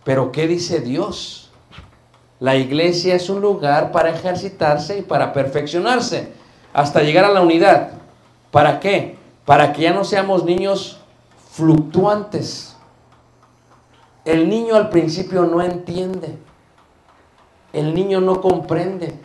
Pero 0.06 0.32
¿qué 0.32 0.48
dice 0.48 0.80
Dios? 0.80 1.52
La 2.40 2.56
iglesia 2.56 3.16
es 3.16 3.30
un 3.30 3.42
lugar 3.42 3.92
para 3.92 4.12
ejercitarse 4.12 5.00
y 5.00 5.02
para 5.02 5.34
perfeccionarse 5.34 6.32
hasta 6.72 7.02
llegar 7.04 7.26
a 7.26 7.32
la 7.32 7.42
unidad. 7.42 7.90
¿Para 8.50 8.80
qué? 8.80 9.18
Para 9.44 9.74
que 9.74 9.82
ya 9.82 9.92
no 9.92 10.06
seamos 10.06 10.46
niños 10.46 11.02
fluctuantes. 11.52 12.78
El 14.24 14.48
niño 14.48 14.76
al 14.76 14.88
principio 14.88 15.42
no 15.42 15.62
entiende. 15.62 16.38
El 17.74 17.94
niño 17.94 18.22
no 18.22 18.40
comprende. 18.40 19.20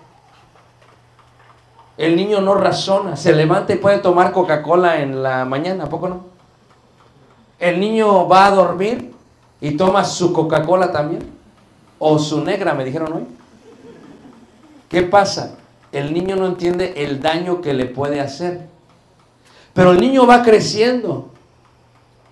El 1.96 2.16
niño 2.16 2.40
no 2.40 2.54
razona, 2.54 3.16
se 3.16 3.33
levanta 3.33 3.72
y 3.72 3.76
puede 3.76 3.98
tomar 3.98 4.33
Coca-Cola 4.33 5.00
en 5.00 5.22
la 5.22 5.44
mañana, 5.44 5.85
¿a 5.85 5.88
poco 5.88 6.09
no? 6.09 6.24
El 7.59 7.78
niño 7.78 8.26
va 8.28 8.46
a 8.46 8.50
dormir 8.50 9.14
y 9.61 9.76
toma 9.76 10.04
su 10.04 10.33
Coca-Cola 10.33 10.90
también. 10.90 11.33
O 11.98 12.18
su 12.18 12.42
negra, 12.42 12.74
me 12.74 12.85
dijeron 12.85 13.12
hoy. 13.12 13.26
¿Qué 14.88 15.02
pasa? 15.02 15.57
El 15.92 16.12
niño 16.12 16.35
no 16.37 16.46
entiende 16.46 16.94
el 16.96 17.20
daño 17.20 17.61
que 17.61 17.72
le 17.72 17.87
puede 17.87 18.20
hacer. 18.20 18.66
Pero 19.72 19.92
el 19.92 20.00
niño 20.00 20.26
va 20.26 20.42
creciendo 20.42 21.30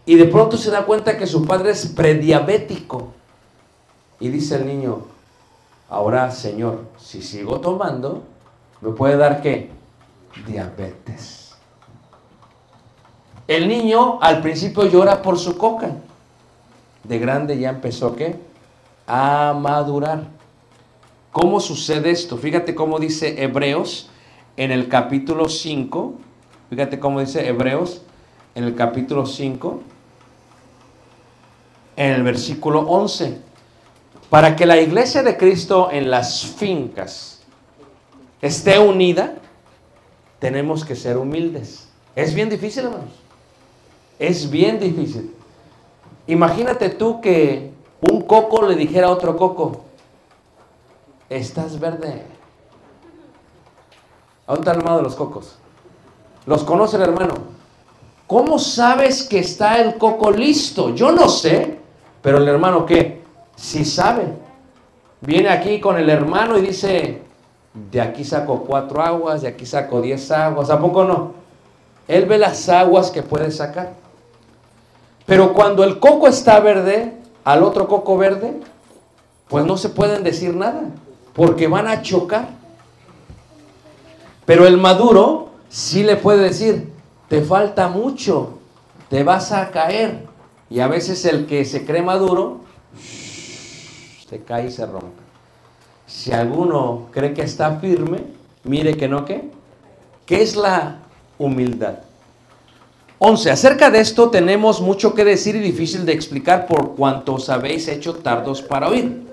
y 0.04 0.16
de 0.16 0.24
pronto 0.24 0.56
se 0.56 0.70
da 0.70 0.84
cuenta 0.84 1.16
que 1.16 1.26
su 1.26 1.44
padre 1.44 1.70
es 1.70 1.86
prediabético. 1.86 3.12
Y 4.18 4.28
dice 4.28 4.56
el 4.56 4.66
niño, 4.66 5.02
ahora 5.88 6.30
Señor, 6.30 6.84
si 6.98 7.22
sigo 7.22 7.60
tomando, 7.60 8.22
me 8.82 8.90
puede 8.90 9.16
dar 9.16 9.40
qué? 9.40 9.70
Diabetes. 10.46 11.54
El 13.46 13.68
niño 13.68 14.18
al 14.20 14.42
principio 14.42 14.84
llora 14.86 15.22
por 15.22 15.38
su 15.38 15.56
coca. 15.56 15.92
De 17.04 17.18
grande 17.18 17.58
ya 17.58 17.70
empezó 17.70 18.14
qué? 18.16 18.36
A 19.06 19.56
madurar. 19.58 20.24
¿Cómo 21.30 21.60
sucede 21.60 22.10
esto? 22.10 22.36
Fíjate 22.36 22.74
cómo 22.74 22.98
dice 22.98 23.42
Hebreos 23.42 24.10
en 24.56 24.70
el 24.70 24.88
capítulo 24.88 25.48
5, 25.48 26.14
Fíjate 26.70 26.98
cómo 26.98 27.20
dice 27.20 27.46
Hebreos 27.46 28.02
en 28.54 28.64
el 28.64 28.74
capítulo 28.74 29.26
5, 29.26 29.80
en 31.96 32.12
el 32.12 32.22
versículo 32.22 32.80
11. 32.80 33.38
Para 34.30 34.56
que 34.56 34.64
la 34.64 34.80
iglesia 34.80 35.22
de 35.22 35.36
Cristo 35.36 35.90
en 35.92 36.10
las 36.10 36.46
fincas 36.46 37.31
esté 38.42 38.78
unida, 38.78 39.36
tenemos 40.40 40.84
que 40.84 40.96
ser 40.96 41.16
humildes. 41.16 41.88
Es 42.14 42.34
bien 42.34 42.50
difícil, 42.50 42.84
hermanos. 42.84 43.12
Es 44.18 44.50
bien 44.50 44.78
difícil. 44.78 45.34
Imagínate 46.26 46.90
tú 46.90 47.20
que 47.20 47.70
un 48.00 48.22
coco 48.22 48.66
le 48.66 48.74
dijera 48.74 49.06
a 49.06 49.10
otro 49.10 49.36
coco, 49.36 49.84
estás 51.30 51.78
verde. 51.78 52.22
¿A 54.46 54.52
dónde 54.52 54.60
está 54.60 54.72
el 54.72 54.78
hermano 54.78 54.96
de 54.98 55.02
los 55.04 55.14
cocos? 55.14 55.56
¿Los 56.46 56.64
conoce 56.64 56.96
el 56.96 57.02
hermano? 57.02 57.34
¿Cómo 58.26 58.58
sabes 58.58 59.22
que 59.22 59.38
está 59.38 59.80
el 59.80 59.96
coco 59.98 60.30
listo? 60.30 60.94
Yo 60.94 61.12
no 61.12 61.28
sé, 61.28 61.78
pero 62.20 62.38
el 62.38 62.48
hermano 62.48 62.84
qué? 62.84 63.22
Sí 63.56 63.84
sabe. 63.84 64.26
Viene 65.20 65.48
aquí 65.48 65.80
con 65.80 65.96
el 65.96 66.10
hermano 66.10 66.58
y 66.58 66.62
dice, 66.62 67.22
de 67.74 68.00
aquí 68.00 68.24
saco 68.24 68.64
cuatro 68.64 69.02
aguas, 69.02 69.42
de 69.42 69.48
aquí 69.48 69.64
saco 69.64 70.00
diez 70.00 70.30
aguas, 70.30 70.70
¿a 70.70 70.78
poco 70.78 71.04
no? 71.04 71.32
Él 72.08 72.26
ve 72.26 72.38
las 72.38 72.68
aguas 72.68 73.10
que 73.10 73.22
puede 73.22 73.50
sacar. 73.50 73.94
Pero 75.24 75.52
cuando 75.54 75.84
el 75.84 75.98
coco 75.98 76.26
está 76.28 76.60
verde, 76.60 77.14
al 77.44 77.62
otro 77.62 77.88
coco 77.88 78.18
verde, 78.18 78.60
pues 79.48 79.64
no 79.64 79.76
se 79.76 79.88
pueden 79.88 80.24
decir 80.24 80.54
nada, 80.54 80.82
porque 81.32 81.68
van 81.68 81.86
a 81.86 82.02
chocar. 82.02 82.48
Pero 84.44 84.66
el 84.66 84.76
maduro 84.76 85.50
sí 85.68 86.02
le 86.02 86.16
puede 86.16 86.42
decir, 86.42 86.92
te 87.28 87.42
falta 87.42 87.88
mucho, 87.88 88.58
te 89.08 89.22
vas 89.22 89.52
a 89.52 89.70
caer. 89.70 90.26
Y 90.68 90.80
a 90.80 90.88
veces 90.88 91.24
el 91.24 91.46
que 91.46 91.64
se 91.64 91.86
cree 91.86 92.02
maduro, 92.02 92.60
se 94.28 94.42
cae 94.42 94.66
y 94.66 94.70
se 94.70 94.84
rompe. 94.86 95.21
Si 96.12 96.30
alguno 96.30 97.08
cree 97.10 97.32
que 97.32 97.42
está 97.42 97.78
firme, 97.80 98.18
mire 98.64 98.96
que 98.96 99.08
no 99.08 99.24
que. 99.24 99.50
¿Qué 100.26 100.42
es 100.42 100.54
la 100.54 100.98
humildad? 101.38 102.00
11. 103.18 103.50
Acerca 103.50 103.90
de 103.90 104.00
esto 104.00 104.28
tenemos 104.28 104.80
mucho 104.80 105.14
que 105.14 105.24
decir 105.24 105.56
y 105.56 105.60
difícil 105.60 106.04
de 106.04 106.12
explicar 106.12 106.66
por 106.66 106.94
cuanto 106.94 107.34
os 107.34 107.48
habéis 107.48 107.88
hecho 107.88 108.16
tardos 108.16 108.60
para 108.60 108.88
oír. 108.88 109.26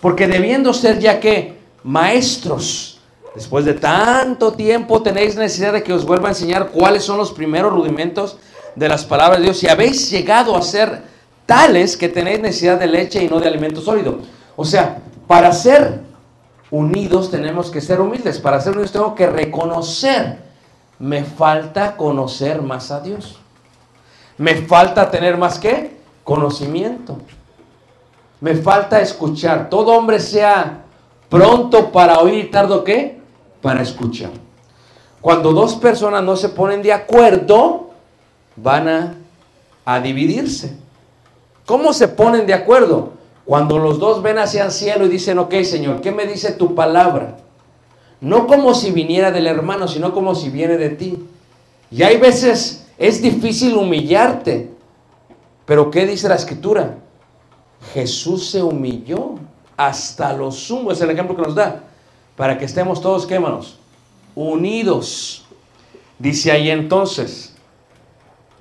Porque 0.00 0.26
debiendo 0.26 0.72
ser 0.72 0.98
ya 0.98 1.20
que 1.20 1.58
maestros, 1.84 2.98
después 3.34 3.64
de 3.64 3.74
tanto 3.74 4.52
tiempo 4.52 5.02
tenéis 5.02 5.36
necesidad 5.36 5.74
de 5.74 5.82
que 5.82 5.92
os 5.92 6.06
vuelva 6.06 6.28
a 6.28 6.32
enseñar 6.32 6.70
cuáles 6.70 7.04
son 7.04 7.18
los 7.18 7.30
primeros 7.30 7.72
rudimentos 7.72 8.38
de 8.74 8.88
las 8.88 9.04
palabras 9.04 9.38
de 9.38 9.44
Dios 9.44 9.62
y 9.62 9.68
habéis 9.68 10.10
llegado 10.10 10.56
a 10.56 10.62
ser 10.62 11.02
tales 11.44 11.96
que 11.96 12.08
tenéis 12.08 12.40
necesidad 12.40 12.80
de 12.80 12.86
leche 12.86 13.22
y 13.22 13.28
no 13.28 13.38
de 13.38 13.48
alimento 13.48 13.80
sólido. 13.80 14.18
O 14.56 14.64
sea, 14.64 15.02
para 15.26 15.52
ser 15.52 16.05
unidos 16.70 17.30
tenemos 17.30 17.70
que 17.70 17.80
ser 17.80 18.00
humildes. 18.00 18.38
Para 18.38 18.60
ser 18.60 18.72
unidos 18.72 18.92
tengo 18.92 19.14
que 19.14 19.26
reconocer, 19.26 20.38
me 20.98 21.24
falta 21.24 21.96
conocer 21.96 22.62
más 22.62 22.90
a 22.90 23.00
Dios. 23.00 23.38
Me 24.38 24.54
falta 24.62 25.10
tener 25.10 25.36
más 25.36 25.58
que 25.58 25.96
conocimiento. 26.24 27.18
Me 28.40 28.54
falta 28.54 29.00
escuchar. 29.00 29.70
Todo 29.70 29.92
hombre 29.92 30.20
sea 30.20 30.84
pronto 31.28 31.90
para 31.90 32.18
oír 32.18 32.44
y 32.44 32.50
tardo 32.50 32.84
qué? 32.84 33.20
Para 33.62 33.82
escuchar. 33.82 34.30
Cuando 35.20 35.52
dos 35.52 35.74
personas 35.74 36.22
no 36.22 36.36
se 36.36 36.50
ponen 36.50 36.82
de 36.82 36.92
acuerdo, 36.92 37.90
van 38.54 38.88
a, 38.88 39.14
a 39.84 40.00
dividirse. 40.00 40.76
¿Cómo 41.64 41.92
se 41.92 42.06
ponen 42.06 42.46
de 42.46 42.54
acuerdo? 42.54 43.15
Cuando 43.46 43.78
los 43.78 43.98
dos 43.98 44.22
ven 44.22 44.38
hacia 44.38 44.64
el 44.64 44.72
cielo 44.72 45.06
y 45.06 45.08
dicen, 45.08 45.38
ok 45.38 45.54
Señor, 45.62 46.00
¿qué 46.00 46.12
me 46.12 46.26
dice 46.26 46.52
tu 46.52 46.74
palabra? 46.74 47.38
No 48.20 48.46
como 48.46 48.74
si 48.74 48.90
viniera 48.90 49.30
del 49.30 49.46
hermano, 49.46 49.88
sino 49.88 50.12
como 50.12 50.34
si 50.34 50.50
viene 50.50 50.76
de 50.76 50.90
ti. 50.90 51.26
Y 51.90 52.02
hay 52.02 52.18
veces 52.18 52.86
es 52.98 53.20
difícil 53.20 53.74
humillarte. 53.74 54.70
Pero 55.64 55.90
¿qué 55.90 56.06
dice 56.06 56.28
la 56.28 56.36
escritura? 56.36 56.98
Jesús 57.92 58.50
se 58.50 58.62
humilló 58.62 59.34
hasta 59.76 60.32
lo 60.32 60.50
sumo. 60.50 60.92
Es 60.92 61.00
el 61.00 61.10
ejemplo 61.10 61.36
que 61.36 61.42
nos 61.42 61.54
da. 61.54 61.84
Para 62.36 62.58
que 62.58 62.64
estemos 62.64 63.00
todos, 63.00 63.26
¿qué 63.26 63.34
hermanos? 63.34 63.78
Unidos. 64.34 65.46
Dice 66.18 66.50
ahí 66.50 66.70
entonces, 66.70 67.54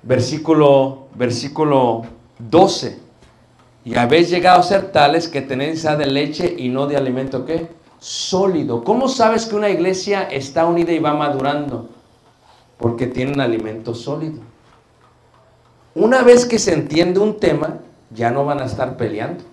versículo, 0.03 1.07
versículo 1.15 2.03
12. 2.39 3.04
Y 3.85 3.95
habéis 3.95 4.31
llegado 4.31 4.59
a 4.59 4.63
ser 4.63 4.91
tales 4.91 5.27
que 5.27 5.43
tenéis 5.43 5.83
de 5.83 6.07
leche 6.07 6.55
y 6.57 6.69
no 6.69 6.87
de 6.87 6.97
alimento 6.97 7.45
¿qué? 7.45 7.69
Sólido. 7.99 8.83
¿Cómo 8.83 9.07
sabes 9.07 9.45
que 9.45 9.55
una 9.55 9.69
iglesia 9.69 10.23
está 10.23 10.65
unida 10.65 10.91
y 10.91 10.97
va 10.97 11.13
madurando? 11.13 11.87
Porque 12.79 13.05
tiene 13.05 13.33
un 13.33 13.41
alimento 13.41 13.93
sólido. 13.93 14.39
Una 15.93 16.23
vez 16.23 16.45
que 16.45 16.57
se 16.57 16.73
entiende 16.73 17.19
un 17.19 17.39
tema, 17.39 17.77
ya 18.09 18.31
no 18.31 18.43
van 18.43 18.59
a 18.59 18.65
estar 18.65 18.97
peleando. 18.97 19.43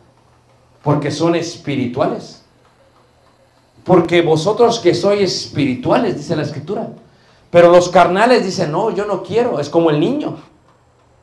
Porque 0.83 1.11
son 1.11 1.35
espirituales. 1.35 2.43
Porque 3.85 4.23
vosotros 4.23 4.81
que 4.81 4.95
sois 4.95 5.21
espirituales, 5.21 6.17
dice 6.17 6.35
la 6.35 6.43
escritura. 6.43 6.89
Pero 7.51 7.71
los 7.71 7.91
carnales 7.91 8.45
dicen, 8.45 8.73
no, 8.73 8.91
yo 8.91 9.05
no 9.05 9.23
quiero. 9.23 9.61
Es 9.61 9.69
como 9.69 9.91
el 9.91 10.01
niño. 10.01 10.39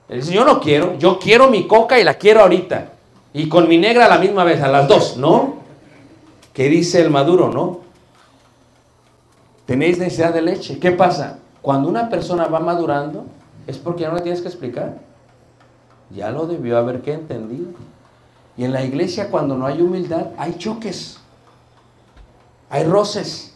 Él 0.07 0.21
dice, 0.21 0.31
yo 0.31 0.45
no 0.45 0.59
quiero, 0.59 0.95
yo 0.99 1.17
quiero 1.17 1.49
mi 1.49 1.67
coca 1.67 1.99
y 1.99 2.03
la 2.03 2.13
quiero 2.13 2.41
ahorita. 2.41 2.98
Y 3.33 3.47
con 3.47 3.67
mi 3.67 3.77
negra 3.77 4.05
a 4.05 4.09
la 4.09 4.17
misma 4.17 4.43
vez, 4.43 4.61
a 4.61 4.67
las 4.67 4.87
dos, 4.87 5.17
¿no? 5.17 5.55
¿Qué 6.53 6.67
dice 6.67 7.01
el 7.01 7.09
maduro, 7.09 7.49
no? 7.49 7.81
Tenéis 9.65 9.99
necesidad 9.99 10.33
de 10.33 10.41
leche. 10.41 10.79
¿Qué 10.79 10.91
pasa? 10.91 11.39
Cuando 11.61 11.89
una 11.89 12.09
persona 12.09 12.47
va 12.47 12.59
madurando, 12.59 13.25
es 13.67 13.77
porque 13.77 14.01
ya 14.01 14.09
no 14.09 14.15
le 14.15 14.21
tienes 14.21 14.41
que 14.41 14.47
explicar. 14.47 14.97
Ya 16.09 16.31
lo 16.31 16.47
debió 16.47 16.77
haber 16.77 17.01
entendido. 17.07 17.67
Y 18.57 18.65
en 18.65 18.73
la 18.73 18.83
iglesia, 18.83 19.29
cuando 19.29 19.55
no 19.55 19.67
hay 19.67 19.81
humildad, 19.81 20.27
hay 20.37 20.55
choques. 20.57 21.19
Hay 22.69 22.83
roces. 22.83 23.55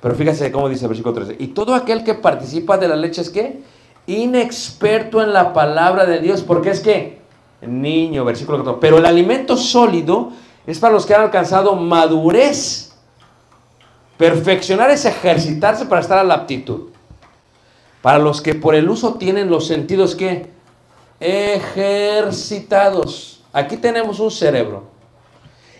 Pero 0.00 0.14
fíjese 0.14 0.50
cómo 0.52 0.68
dice 0.68 0.84
el 0.84 0.88
versículo 0.88 1.14
13. 1.14 1.36
Y 1.38 1.48
todo 1.48 1.74
aquel 1.74 2.04
que 2.04 2.14
participa 2.14 2.78
de 2.78 2.88
la 2.88 2.96
leche 2.96 3.20
es 3.20 3.30
que 3.30 3.62
inexperto 4.06 5.22
en 5.22 5.32
la 5.32 5.52
palabra 5.52 6.06
de 6.06 6.20
Dios, 6.20 6.42
porque 6.42 6.70
es 6.70 6.80
que 6.80 7.19
niño, 7.62 8.24
versículo 8.24 8.58
14. 8.58 8.78
Pero 8.80 8.98
el 8.98 9.06
alimento 9.06 9.56
sólido 9.56 10.32
es 10.66 10.78
para 10.78 10.94
los 10.94 11.06
que 11.06 11.14
han 11.14 11.22
alcanzado 11.22 11.74
madurez. 11.76 12.92
Perfeccionar 14.16 14.90
es 14.90 15.04
ejercitarse 15.04 15.86
para 15.86 16.00
estar 16.00 16.18
a 16.18 16.24
la 16.24 16.34
aptitud. 16.34 16.88
Para 18.02 18.18
los 18.18 18.40
que 18.40 18.54
por 18.54 18.74
el 18.74 18.88
uso 18.88 19.14
tienen 19.14 19.50
los 19.50 19.66
sentidos 19.66 20.14
que 20.14 20.48
ejercitados. 21.20 23.42
Aquí 23.52 23.76
tenemos 23.76 24.20
un 24.20 24.30
cerebro. 24.30 24.84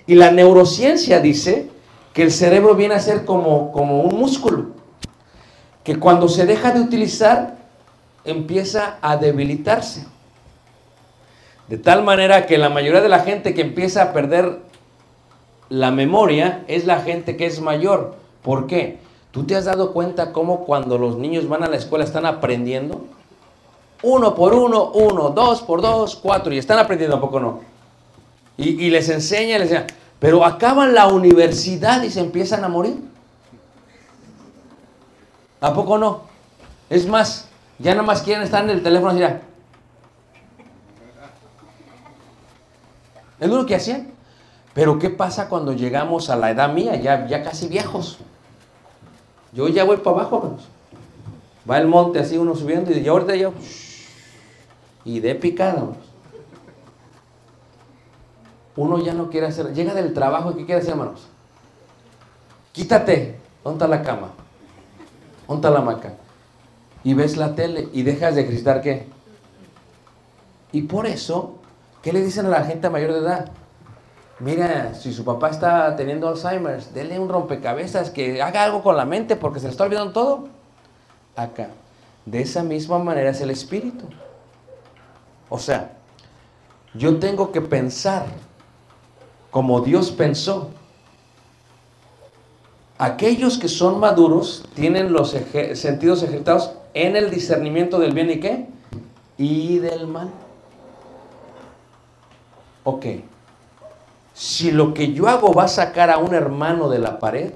Y 0.06 0.14
la 0.14 0.30
neurociencia 0.30 1.20
dice 1.20 1.70
que 2.12 2.22
el 2.22 2.32
cerebro 2.32 2.74
viene 2.74 2.94
a 2.94 3.00
ser 3.00 3.24
como, 3.24 3.72
como 3.72 4.02
un 4.02 4.18
músculo. 4.18 4.66
Que 5.84 5.96
cuando 5.96 6.28
se 6.28 6.46
deja 6.46 6.72
de 6.72 6.80
utilizar, 6.80 7.56
empieza 8.24 8.98
a 9.00 9.16
debilitarse. 9.16 10.04
De 11.70 11.78
tal 11.78 12.02
manera 12.02 12.46
que 12.46 12.58
la 12.58 12.68
mayoría 12.68 13.00
de 13.00 13.08
la 13.08 13.20
gente 13.20 13.54
que 13.54 13.60
empieza 13.60 14.02
a 14.02 14.12
perder 14.12 14.58
la 15.68 15.92
memoria 15.92 16.64
es 16.66 16.84
la 16.84 17.00
gente 17.00 17.36
que 17.36 17.46
es 17.46 17.60
mayor. 17.60 18.16
¿Por 18.42 18.66
qué? 18.66 18.98
¿Tú 19.30 19.44
te 19.44 19.54
has 19.54 19.66
dado 19.66 19.92
cuenta 19.92 20.32
cómo 20.32 20.64
cuando 20.64 20.98
los 20.98 21.16
niños 21.16 21.48
van 21.48 21.62
a 21.62 21.68
la 21.68 21.76
escuela 21.76 22.04
están 22.04 22.26
aprendiendo? 22.26 23.04
Uno 24.02 24.34
por 24.34 24.52
uno, 24.52 24.90
uno, 24.90 25.30
dos 25.30 25.62
por 25.62 25.80
dos, 25.80 26.16
cuatro, 26.16 26.52
y 26.52 26.58
están 26.58 26.80
aprendiendo, 26.80 27.18
¿a 27.18 27.20
poco 27.20 27.38
no? 27.38 27.60
Y, 28.56 28.70
y 28.86 28.90
les 28.90 29.08
enseña, 29.08 29.56
les 29.58 29.70
enseña. 29.70 29.86
Pero 30.18 30.44
acaban 30.44 30.92
la 30.92 31.06
universidad 31.06 32.02
y 32.02 32.10
se 32.10 32.18
empiezan 32.18 32.64
a 32.64 32.68
morir. 32.68 32.96
¿A 35.60 35.72
poco 35.72 35.98
no? 35.98 36.22
Es 36.88 37.06
más, 37.06 37.48
ya 37.78 37.92
nada 37.92 38.02
más 38.02 38.22
quieren 38.22 38.42
estar 38.42 38.64
en 38.64 38.70
el 38.70 38.82
teléfono 38.82 39.12
así. 39.12 39.22
Es 43.40 43.48
lo 43.48 43.66
que 43.66 43.74
hacían. 43.74 44.08
Pero 44.74 44.98
¿qué 44.98 45.10
pasa 45.10 45.48
cuando 45.48 45.72
llegamos 45.72 46.30
a 46.30 46.36
la 46.36 46.50
edad 46.50 46.72
mía, 46.72 46.94
ya, 46.96 47.26
ya 47.26 47.42
casi 47.42 47.66
viejos? 47.66 48.18
Yo 49.52 49.66
ya 49.68 49.82
voy 49.84 49.96
para 49.96 50.18
abajo, 50.18 50.36
hermanos. 50.36 50.68
Va 51.68 51.78
el 51.78 51.88
monte 51.88 52.20
así 52.20 52.38
uno 52.38 52.54
subiendo 52.54 52.92
y 52.92 53.02
yo 53.02 53.12
ahorita 53.12 53.34
yo... 53.34 53.52
Y 55.04 55.20
de 55.20 55.34
picada, 55.34 55.72
hermanos. 55.72 55.96
Uno 58.76 59.02
ya 59.02 59.14
no 59.14 59.28
quiere 59.30 59.48
hacer... 59.48 59.72
Llega 59.74 59.94
del 59.94 60.14
trabajo 60.14 60.52
y 60.52 60.54
¿qué 60.54 60.66
quiere 60.66 60.80
hacer, 60.80 60.92
hermanos? 60.92 61.26
Quítate. 62.72 63.40
¿Dónde 63.64 63.84
está 63.84 63.88
la 63.88 64.02
cama? 64.02 64.30
¿Dónde 65.48 65.66
está 65.66 65.70
la 65.70 65.80
hamaca? 65.80 66.14
y 67.02 67.14
ves 67.14 67.36
la 67.36 67.54
tele 67.54 67.88
y 67.92 68.02
dejas 68.02 68.34
de 68.34 68.42
ejercitar 68.42 68.82
qué. 68.82 69.06
Y 70.72 70.82
por 70.82 71.06
eso, 71.06 71.58
¿qué 72.02 72.12
le 72.12 72.22
dicen 72.22 72.46
a 72.46 72.50
la 72.50 72.64
gente 72.64 72.88
mayor 72.90 73.12
de 73.12 73.18
edad? 73.20 73.50
Mira, 74.40 74.94
si 74.94 75.12
su 75.12 75.24
papá 75.24 75.50
está 75.50 75.94
teniendo 75.96 76.26
Alzheimer, 76.26 76.82
denle 76.94 77.18
un 77.18 77.28
rompecabezas 77.28 78.10
que 78.10 78.40
haga 78.40 78.64
algo 78.64 78.82
con 78.82 78.96
la 78.96 79.04
mente 79.04 79.36
porque 79.36 79.60
se 79.60 79.66
le 79.66 79.72
está 79.72 79.84
olvidando 79.84 80.12
todo. 80.12 80.48
Acá. 81.36 81.68
De 82.24 82.40
esa 82.40 82.62
misma 82.62 82.98
manera 82.98 83.30
es 83.30 83.40
el 83.42 83.50
espíritu. 83.50 84.06
O 85.50 85.58
sea, 85.58 85.92
yo 86.94 87.18
tengo 87.18 87.52
que 87.52 87.60
pensar 87.60 88.26
como 89.50 89.80
Dios 89.80 90.10
pensó. 90.10 90.70
Aquellos 92.96 93.58
que 93.58 93.68
son 93.68 94.00
maduros 94.00 94.64
tienen 94.74 95.12
los 95.12 95.36
sentidos 95.74 96.22
ejercitados 96.22 96.72
en 96.94 97.16
el 97.16 97.30
discernimiento 97.30 97.98
del 97.98 98.12
bien 98.12 98.30
y 98.30 98.40
qué? 98.40 98.66
Y 99.38 99.78
del 99.78 100.06
mal. 100.06 100.30
Ok. 102.84 103.06
Si 104.34 104.70
lo 104.70 104.94
que 104.94 105.12
yo 105.12 105.28
hago 105.28 105.52
va 105.52 105.64
a 105.64 105.68
sacar 105.68 106.10
a 106.10 106.18
un 106.18 106.34
hermano 106.34 106.88
de 106.88 106.98
la 106.98 107.18
pared, 107.18 107.52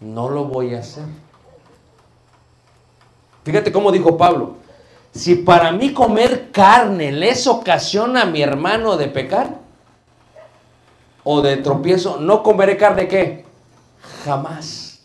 no 0.00 0.28
lo 0.28 0.44
voy 0.44 0.74
a 0.74 0.80
hacer. 0.80 1.04
Fíjate 3.44 3.72
cómo 3.72 3.90
dijo 3.90 4.16
Pablo. 4.16 4.56
Si 5.12 5.34
para 5.34 5.72
mí 5.72 5.92
comer 5.92 6.50
carne 6.50 7.12
les 7.12 7.46
ocasiona 7.46 8.22
a 8.22 8.26
mi 8.26 8.40
hermano 8.40 8.96
de 8.96 9.08
pecar 9.08 9.58
o 11.24 11.42
de 11.42 11.58
tropiezo, 11.58 12.18
no 12.18 12.42
comeré 12.42 12.76
carne 12.76 13.08
qué? 13.08 13.44
Jamás. 14.24 15.00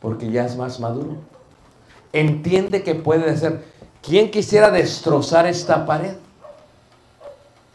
Porque 0.00 0.30
ya 0.30 0.44
es 0.44 0.56
más 0.56 0.80
maduro. 0.80 1.16
Entiende 2.12 2.82
que 2.82 2.94
puede 2.94 3.36
ser. 3.36 3.64
¿Quién 4.02 4.30
quisiera 4.30 4.70
destrozar 4.70 5.46
esta 5.46 5.86
pared? 5.86 6.14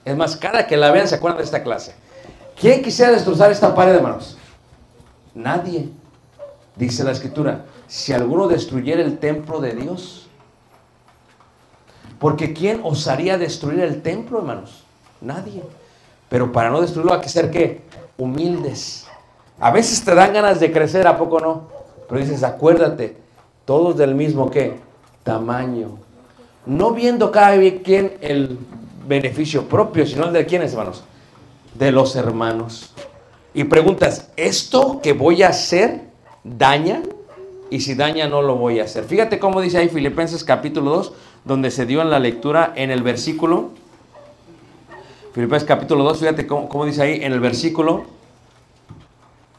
Es 0.08 0.16
más, 0.16 0.38
cada 0.38 0.66
que 0.68 0.78
la 0.78 0.90
vean 0.90 1.06
se 1.06 1.16
acuerdan 1.16 1.40
de 1.40 1.44
esta 1.44 1.64
clase. 1.64 1.94
¿Quién 2.58 2.82
quisiera 2.82 3.12
destrozar 3.12 3.52
esta 3.52 3.76
pared, 3.76 3.94
hermanos? 3.94 4.38
Nadie. 5.36 5.90
Dice 6.78 7.04
la 7.04 7.12
escritura, 7.12 7.66
si 7.88 8.14
alguno 8.14 8.48
destruyera 8.48 9.02
el 9.02 9.18
templo 9.18 9.60
de 9.60 9.74
Dios. 9.76 10.30
Porque 12.20 12.54
¿quién 12.54 12.80
osaría 12.86 13.38
destruir 13.38 13.82
el 13.82 14.02
templo, 14.02 14.38
hermanos? 14.38 14.86
Nadie. 15.20 15.62
Pero 16.30 16.54
para 16.54 16.70
no 16.70 16.80
destruirlo 16.80 17.14
hay 17.14 17.20
que 17.20 17.28
ser 17.28 17.52
qué? 17.52 17.82
Humildes. 18.18 19.08
A 19.60 19.72
veces 19.72 20.06
te 20.06 20.16
dan 20.16 20.32
ganas 20.32 20.62
de 20.62 20.72
crecer, 20.72 21.06
¿a 21.06 21.18
poco 21.18 21.42
no? 21.42 21.68
Pero 22.08 22.22
dices, 22.22 22.44
acuérdate, 22.44 23.18
todos 23.66 23.98
del 23.98 24.16
mismo 24.16 24.50
qué? 24.52 24.80
Tamaño. 25.24 25.98
No 26.66 26.92
viendo 26.92 27.30
cada 27.30 27.58
quien 27.84 28.18
el 28.22 28.58
beneficio 29.08 29.68
propio, 29.68 30.06
sino 30.06 30.26
el 30.26 30.34
de 30.34 30.46
quiénes, 30.46 30.74
hermanos? 30.74 31.04
De 31.74 31.92
los 31.92 32.16
hermanos. 32.16 32.94
Y 33.54 33.64
preguntas, 33.64 34.30
¿esto 34.36 35.00
que 35.02 35.14
voy 35.14 35.44
a 35.44 35.50
hacer 35.50 36.02
daña? 36.44 37.02
Y 37.70 37.82
si 37.82 37.96
daña, 37.96 38.28
no 38.28 38.42
lo 38.42 38.56
voy 38.56 38.80
a 38.80 38.84
hacer. 38.84 39.04
Fíjate 39.06 39.40
cómo 39.40 39.62
dice 39.62 39.78
ahí 39.80 39.90
Filipenses 39.90 40.44
capítulo 40.44 40.92
2, 40.92 41.14
donde 41.46 41.72
se 41.72 41.86
dio 41.86 42.02
en 42.02 42.10
la 42.10 42.20
lectura 42.20 42.74
en 42.76 42.92
el 42.92 43.04
versículo. 43.04 43.72
Filipenses 45.34 45.68
capítulo 45.68 46.04
2, 46.04 46.20
fíjate 46.20 46.48
cómo, 46.48 46.70
cómo 46.70 46.86
dice 46.86 47.02
ahí 47.02 47.20
en 47.24 47.32
el 47.34 47.40
versículo 47.40 48.06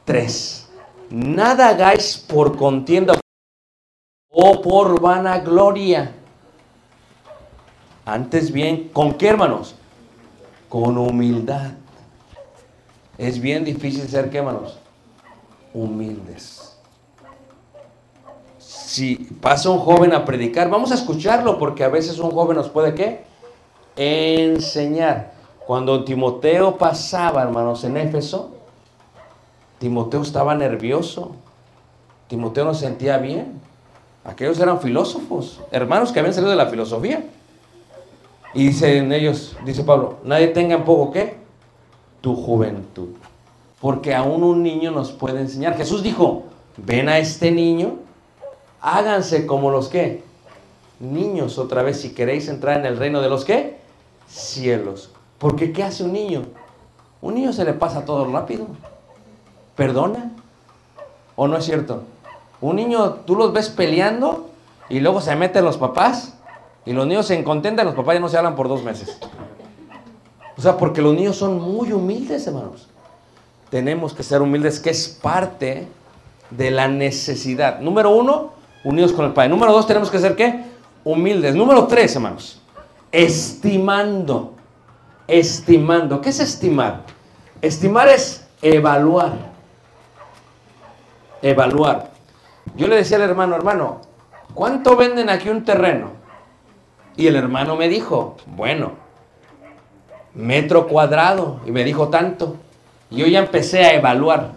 3. 0.05 0.69
Nada 1.11 1.69
hagáis 1.69 2.19
por 2.19 2.57
contienda 2.57 3.19
o 4.31 4.61
por 4.61 5.01
vanagloria. 5.01 6.18
Antes 8.09 8.53
bien, 8.53 8.89
¿con 8.95 9.19
qué 9.19 9.29
hermanos? 9.29 9.75
Con 10.71 10.97
humildad. 10.97 11.73
Es 13.19 13.39
bien 13.39 13.67
difícil 13.67 14.09
ser, 14.09 14.31
¿qué 14.31 14.39
hermanos? 14.39 14.79
Humildes. 15.75 16.75
Si 18.57 19.17
pasa 19.43 19.69
un 19.69 19.81
joven 19.81 20.15
a 20.15 20.25
predicar, 20.25 20.71
vamos 20.71 20.91
a 20.91 20.95
escucharlo 20.95 21.59
porque 21.59 21.85
a 21.85 21.91
veces 21.91 22.19
un 22.19 22.31
joven 22.31 22.57
nos 22.57 22.71
puede, 22.71 22.95
¿qué? 22.95 23.25
Enseñar. 23.95 25.35
Cuando 25.67 26.03
Timoteo 26.05 26.79
pasaba, 26.79 27.43
hermanos, 27.43 27.85
en 27.85 27.99
Éfeso, 27.99 28.53
Timoteo 29.79 30.23
estaba 30.23 30.55
nervioso. 30.55 31.33
Timoteo 32.27 32.65
no 32.65 32.73
se 32.73 32.87
sentía 32.87 33.19
bien. 33.19 33.61
Aquellos 34.25 34.59
eran 34.61 34.81
filósofos, 34.81 35.61
hermanos 35.71 36.11
que 36.11 36.21
habían 36.21 36.33
salido 36.33 36.51
de 36.51 36.57
la 36.57 36.69
filosofía. 36.69 37.23
Y 38.55 38.69
dicen 38.69 39.13
ellos, 39.13 39.57
dice 39.65 39.85
Pablo, 39.85 40.19
nadie 40.25 40.49
tenga 40.49 40.77
en 40.77 40.85
poco 40.85 41.13
qué? 41.13 41.37
Tu 42.21 42.35
juventud. 42.35 43.09
Porque 43.81 44.15
aún 44.15 44.43
un 44.43 44.63
niño 44.63 44.91
nos 44.91 45.13
puede 45.13 45.41
enseñar. 45.41 45.77
Jesús 45.77 46.03
dijo, 46.03 46.45
ven 46.77 47.09
a 47.09 47.19
este 47.19 47.51
niño, 47.51 47.97
háganse 48.81 49.47
como 49.47 49.71
los 49.71 49.89
que 49.89 50.23
niños 51.01 51.59
otra 51.59 51.83
vez 51.83 52.01
si 52.01 52.11
queréis 52.15 52.49
entrar 52.49 52.79
en 52.79 52.87
el 52.87 52.97
reino 52.97 53.21
de 53.21 53.29
los 53.29 53.45
qué? 53.45 53.79
Cielos. 54.29 55.11
Porque 55.39 55.73
¿qué 55.73 55.85
hace 55.85 56.03
un 56.03 56.13
niño? 56.13 56.43
Un 57.21 57.35
niño 57.35 57.53
se 57.53 57.65
le 57.65 57.73
pasa 57.73 58.05
todo 58.05 58.31
rápido. 58.31 58.67
Perdona. 59.77 60.33
¿O 61.37 61.47
no 61.47 61.57
es 61.57 61.65
cierto? 61.65 62.03
Un 62.61 62.77
niño, 62.77 63.13
tú 63.27 63.37
los 63.37 63.53
ves 63.53 63.69
peleando 63.69 64.51
y 64.89 64.99
luego 64.99 65.21
se 65.21 65.37
meten 65.37 65.65
los 65.65 65.77
papás 65.77 66.35
y 66.89 66.95
los 66.95 67.07
niños 67.07 67.27
se 67.27 67.45
contentan 67.45 67.85
los 67.85 67.95
papás 67.95 68.15
ya 68.15 68.21
no 68.21 68.31
se 68.31 68.39
hablan 68.39 68.57
por 68.57 68.67
dos 68.67 68.83
meses. 68.83 69.19
O 70.57 70.63
sea, 70.63 70.79
porque 70.79 71.03
los 71.03 71.15
niños 71.15 71.37
son 71.37 71.61
muy 71.61 71.93
humildes, 71.93 72.47
hermanos. 72.47 72.89
Tenemos 73.69 74.15
que 74.15 74.23
ser 74.23 74.41
humildes, 74.41 74.81
que 74.81 74.89
es 74.89 75.07
parte 75.07 75.87
de 76.49 76.71
la 76.71 76.89
necesidad. 76.89 77.81
Número 77.81 78.09
uno, 78.09 78.53
unidos 78.85 79.13
con 79.13 79.27
el 79.27 79.35
Padre. 79.35 79.51
Número 79.51 79.71
dos, 79.71 79.87
tenemos 79.87 80.11
que 80.11 80.19
ser 80.19 80.35
qué? 80.35 80.65
Humildes. 81.05 81.55
Número 81.55 81.87
tres, 81.87 82.17
hermanos, 82.17 82.63
estimando. 83.13 84.55
Estimando. 85.27 86.23
¿Qué 86.23 86.31
es 86.31 86.41
estimar? 86.41 87.03
Estimar 87.61 88.09
es 88.09 88.47
evaluar. 88.63 89.35
Evaluar. 91.43 92.13
Yo 92.77 92.89
le 92.89 92.97
decía 92.97 93.19
al 93.19 93.25
hermano, 93.25 93.57
hermano, 93.57 94.01
¿cuánto 94.55 94.97
venden 94.97 95.29
aquí 95.29 95.51
un 95.51 95.67
terreno? 95.67 96.18
Y 97.19 97.27
el 97.27 97.35
hermano 97.35 97.75
me 97.75 97.89
dijo, 97.89 98.37
bueno, 98.47 98.93
metro 100.35 100.87
cuadrado. 100.87 101.61
Y 101.67 101.73
me 101.73 101.83
dijo 101.83 102.11
tanto. 102.11 102.57
Y 103.11 103.17
yo 103.17 103.27
ya 103.27 103.41
empecé 103.41 103.85
a 103.85 103.95
evaluar. 103.95 104.53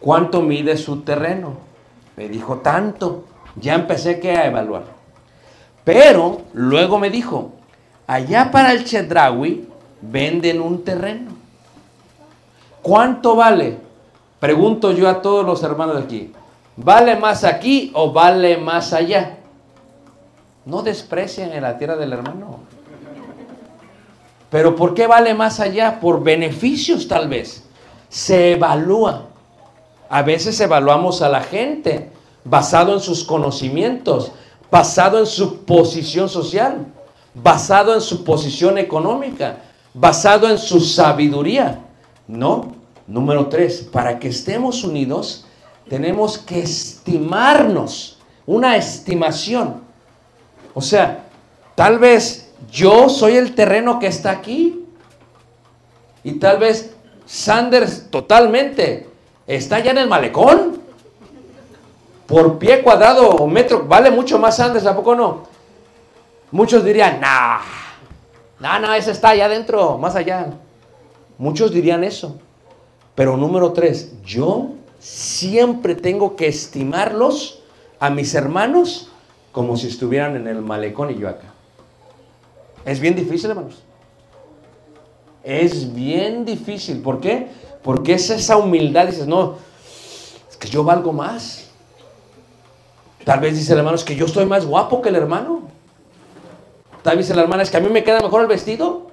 ¿Cuánto 0.00 0.42
mide 0.42 0.76
su 0.76 1.02
terreno? 1.02 1.54
Me 2.16 2.28
dijo 2.28 2.56
tanto. 2.58 3.26
Ya 3.54 3.74
empecé 3.74 4.20
a 4.36 4.46
evaluar. 4.46 4.86
Pero 5.84 6.42
luego 6.52 6.98
me 6.98 7.10
dijo, 7.10 7.52
allá 8.08 8.50
para 8.50 8.72
el 8.72 8.84
Chedraui 8.84 9.68
venden 10.02 10.60
un 10.60 10.82
terreno. 10.82 11.30
¿Cuánto 12.82 13.36
vale? 13.36 13.78
Pregunto 14.40 14.90
yo 14.90 15.08
a 15.08 15.22
todos 15.22 15.46
los 15.46 15.62
hermanos 15.62 15.96
aquí. 15.96 16.32
¿Vale 16.76 17.14
más 17.14 17.44
aquí 17.44 17.92
o 17.94 18.12
vale 18.12 18.56
más 18.56 18.92
allá? 18.92 19.36
No 20.66 20.82
desprecien 20.82 21.52
en 21.52 21.62
la 21.62 21.78
tierra 21.78 21.96
del 21.96 22.12
hermano. 22.12 22.58
Pero 24.50 24.76
¿por 24.76 24.94
qué 24.94 25.06
vale 25.06 25.32
más 25.32 25.60
allá? 25.60 26.00
Por 26.00 26.22
beneficios 26.22 27.08
tal 27.08 27.28
vez. 27.28 27.64
Se 28.08 28.52
evalúa. 28.52 29.28
A 30.08 30.22
veces 30.22 30.60
evaluamos 30.60 31.22
a 31.22 31.28
la 31.28 31.40
gente 31.40 32.10
basado 32.44 32.94
en 32.94 33.00
sus 33.00 33.24
conocimientos, 33.24 34.32
basado 34.70 35.18
en 35.18 35.26
su 35.26 35.64
posición 35.64 36.28
social, 36.28 36.86
basado 37.34 37.94
en 37.94 38.00
su 38.00 38.24
posición 38.24 38.78
económica, 38.78 39.58
basado 39.94 40.48
en 40.48 40.58
su 40.58 40.80
sabiduría. 40.80 41.80
No. 42.26 42.74
Número 43.06 43.46
tres, 43.46 43.88
para 43.92 44.18
que 44.18 44.28
estemos 44.28 44.82
unidos, 44.82 45.46
tenemos 45.88 46.38
que 46.38 46.60
estimarnos, 46.60 48.18
una 48.44 48.76
estimación. 48.76 49.85
O 50.76 50.82
sea, 50.82 51.24
tal 51.74 51.98
vez 51.98 52.52
yo 52.70 53.08
soy 53.08 53.38
el 53.38 53.54
terreno 53.54 53.98
que 53.98 54.08
está 54.08 54.30
aquí 54.30 54.84
y 56.22 56.32
tal 56.32 56.58
vez 56.58 56.94
Sanders 57.24 58.10
totalmente 58.10 59.08
está 59.46 59.80
ya 59.80 59.92
en 59.92 59.98
el 59.98 60.06
malecón. 60.06 60.82
Por 62.26 62.58
pie 62.58 62.82
cuadrado 62.82 63.26
o 63.26 63.46
metro, 63.46 63.86
vale 63.86 64.10
mucho 64.10 64.38
más 64.38 64.58
Sanders, 64.58 64.84
¿a 64.84 64.94
poco 64.94 65.14
no? 65.14 65.44
Muchos 66.50 66.84
dirían, 66.84 67.22
nah, 67.22 67.60
no, 68.60 68.78
no, 68.78 68.92
ese 68.92 69.12
está 69.12 69.30
allá 69.30 69.46
adentro, 69.46 69.96
más 69.96 70.14
allá. 70.14 70.48
Muchos 71.38 71.72
dirían 71.72 72.04
eso. 72.04 72.36
Pero 73.14 73.38
número 73.38 73.72
tres, 73.72 74.12
yo 74.22 74.72
siempre 74.98 75.94
tengo 75.94 76.36
que 76.36 76.48
estimarlos 76.48 77.62
a 77.98 78.10
mis 78.10 78.34
hermanos 78.34 79.10
como 79.56 79.74
si 79.78 79.86
estuvieran 79.88 80.36
en 80.36 80.46
el 80.48 80.60
malecón 80.60 81.10
y 81.10 81.18
yo 81.18 81.30
acá. 81.30 81.46
Es 82.84 83.00
bien 83.00 83.16
difícil, 83.16 83.48
hermanos. 83.48 83.82
Es 85.42 85.94
bien 85.94 86.44
difícil. 86.44 87.00
¿Por 87.00 87.20
qué? 87.20 87.48
Porque 87.82 88.12
es 88.12 88.28
esa 88.28 88.58
humildad. 88.58 89.06
Dices, 89.06 89.26
no, 89.26 89.54
es 90.50 90.58
que 90.58 90.68
yo 90.68 90.84
valgo 90.84 91.10
más. 91.10 91.70
Tal 93.24 93.40
vez 93.40 93.56
dice 93.56 93.72
el 93.72 93.78
hermano, 93.78 93.96
es 93.96 94.04
que 94.04 94.14
yo 94.14 94.26
estoy 94.26 94.44
más 94.44 94.66
guapo 94.66 95.00
que 95.00 95.08
el 95.08 95.16
hermano. 95.16 95.62
Tal 97.02 97.16
vez 97.16 97.24
dice 97.26 97.34
la 97.34 97.40
hermana, 97.44 97.62
es 97.62 97.70
que 97.70 97.78
a 97.78 97.80
mí 97.80 97.88
me 97.88 98.04
queda 98.04 98.20
mejor 98.20 98.42
el 98.42 98.48
vestido. 98.48 99.06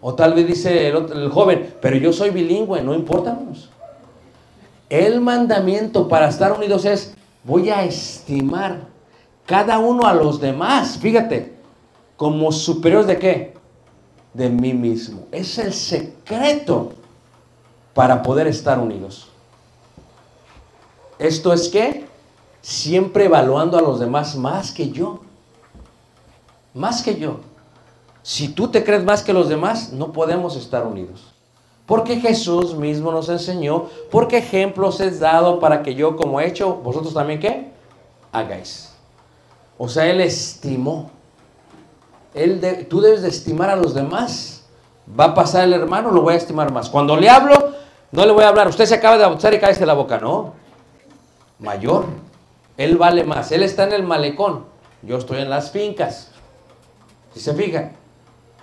O 0.00 0.14
tal 0.14 0.34
vez 0.34 0.44
dice 0.48 0.88
el, 0.88 0.96
otro- 0.96 1.16
el 1.16 1.28
joven, 1.30 1.72
pero 1.80 1.96
yo 1.98 2.12
soy 2.12 2.30
bilingüe, 2.30 2.82
no 2.82 2.94
importa. 2.94 3.30
hermanos. 3.30 3.70
El 4.90 5.20
mandamiento 5.20 6.08
para 6.08 6.28
estar 6.28 6.50
unidos 6.50 6.84
es, 6.84 7.14
voy 7.44 7.70
a 7.70 7.84
estimar 7.84 8.92
cada 9.46 9.78
uno 9.78 10.06
a 10.06 10.14
los 10.14 10.40
demás, 10.40 10.98
fíjate, 10.98 11.54
como 12.16 12.52
superiores 12.52 13.06
de 13.06 13.18
qué? 13.18 13.54
De 14.32 14.48
mí 14.48 14.72
mismo. 14.72 15.26
Es 15.30 15.58
el 15.58 15.72
secreto 15.72 16.92
para 17.92 18.22
poder 18.22 18.46
estar 18.46 18.78
unidos. 18.78 19.28
Esto 21.18 21.52
es 21.52 21.68
que 21.68 22.06
siempre 22.60 23.26
evaluando 23.26 23.78
a 23.78 23.82
los 23.82 24.00
demás 24.00 24.36
más 24.36 24.72
que 24.72 24.90
yo. 24.90 25.20
Más 26.72 27.02
que 27.02 27.16
yo. 27.16 27.40
Si 28.22 28.48
tú 28.48 28.68
te 28.68 28.82
crees 28.82 29.04
más 29.04 29.22
que 29.22 29.34
los 29.34 29.48
demás, 29.48 29.92
no 29.92 30.12
podemos 30.12 30.56
estar 30.56 30.86
unidos. 30.86 31.34
Porque 31.86 32.18
Jesús 32.18 32.74
mismo 32.74 33.12
nos 33.12 33.28
enseñó, 33.28 33.88
porque 34.10 34.38
ejemplos 34.38 34.98
es 35.00 35.20
dado 35.20 35.60
para 35.60 35.82
que 35.82 35.94
yo 35.94 36.16
como 36.16 36.40
he 36.40 36.48
hecho, 36.48 36.76
vosotros 36.76 37.12
también 37.12 37.38
qué? 37.38 37.70
Hagáis. 38.32 38.93
O 39.78 39.88
sea, 39.88 40.06
Él 40.10 40.20
estimó. 40.20 41.10
Él 42.34 42.86
tú 42.88 43.00
debes 43.00 43.22
de 43.22 43.28
estimar 43.28 43.70
a 43.70 43.76
los 43.76 43.94
demás. 43.94 44.64
Va 45.18 45.24
a 45.26 45.34
pasar 45.34 45.64
el 45.64 45.72
hermano, 45.72 46.10
lo 46.10 46.22
voy 46.22 46.34
a 46.34 46.36
estimar 46.38 46.72
más. 46.72 46.88
Cuando 46.88 47.16
le 47.16 47.28
hablo, 47.28 47.74
no 48.10 48.24
le 48.24 48.32
voy 48.32 48.44
a 48.44 48.48
hablar, 48.48 48.68
usted 48.68 48.86
se 48.86 48.94
acaba 48.94 49.18
de 49.18 49.24
bautizar 49.24 49.52
y 49.52 49.58
cállese 49.58 49.86
la 49.86 49.94
boca. 49.94 50.18
No. 50.18 50.54
Mayor. 51.58 52.06
Él 52.76 52.96
vale 52.96 53.24
más. 53.24 53.52
Él 53.52 53.62
está 53.62 53.84
en 53.84 53.92
el 53.92 54.02
malecón. 54.02 54.64
Yo 55.02 55.18
estoy 55.18 55.42
en 55.42 55.50
las 55.50 55.70
fincas. 55.70 56.30
Si 57.34 57.40
se 57.40 57.54
fijan. 57.54 57.92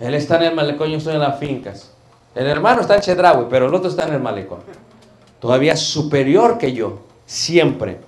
Él 0.00 0.14
está 0.14 0.36
en 0.36 0.42
el 0.42 0.54
malecón, 0.54 0.88
yo 0.88 0.98
estoy 0.98 1.14
en 1.14 1.20
las 1.20 1.38
fincas. 1.38 1.92
El 2.34 2.46
hermano 2.46 2.80
está 2.80 2.96
en 2.96 3.02
Chedraui, 3.02 3.46
pero 3.48 3.66
el 3.66 3.74
otro 3.74 3.88
está 3.88 4.06
en 4.06 4.14
el 4.14 4.20
malecón. 4.20 4.60
Todavía 5.38 5.76
superior 5.76 6.58
que 6.58 6.72
yo, 6.72 7.00
siempre. 7.26 8.00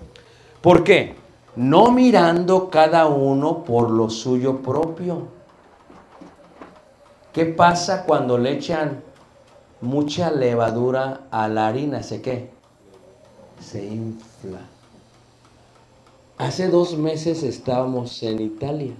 ¿Por 0.61 0.83
qué? 0.83 1.15
No 1.57 1.91
mirando 1.93 2.69
cada 2.71 3.07
uno 3.07 3.65
por 3.65 3.91
lo 3.91 4.11
suyo 4.11 4.61
propio. 4.63 5.29
¿Qué 7.33 7.47
pasa 7.47 8.05
cuando 8.05 8.39
le 8.39 8.53
echan 8.53 9.03
mucha 9.81 10.31
levadura 10.31 11.23
a 11.31 11.49
la 11.49 11.69
harina? 11.69 12.03
¿Se 12.03 12.23
qué? 12.23 12.51
Se 13.61 13.85
infla. 13.85 14.61
Hace 16.39 16.69
dos 16.69 16.97
meses 16.97 17.43
estábamos 17.43 18.23
en 18.25 18.41
Italia. 18.41 18.93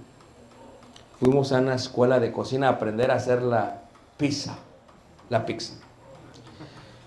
Fuimos 1.19 1.51
a 1.51 1.59
una 1.59 1.75
escuela 1.75 2.19
de 2.19 2.31
cocina 2.31 2.67
a 2.67 2.71
aprender 2.71 3.11
a 3.11 3.15
hacer 3.15 3.41
la 3.41 3.81
pizza, 4.17 4.55
la 5.29 5.45
pizza. 5.45 5.73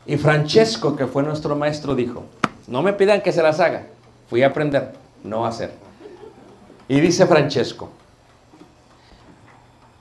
Y 0.06 0.16
Francesco, 0.16 0.96
que 0.96 1.06
fue 1.06 1.22
nuestro 1.22 1.56
maestro, 1.56 1.94
dijo, 1.94 2.24
no 2.66 2.82
me 2.82 2.94
pidan 2.94 3.20
que 3.20 3.32
se 3.32 3.42
las 3.42 3.60
haga, 3.60 3.86
fui 4.28 4.42
a 4.42 4.48
aprender, 4.48 4.94
no 5.24 5.44
a 5.44 5.48
hacer. 5.48 5.74
Y 6.88 7.00
dice 7.00 7.26
Francesco, 7.26 7.90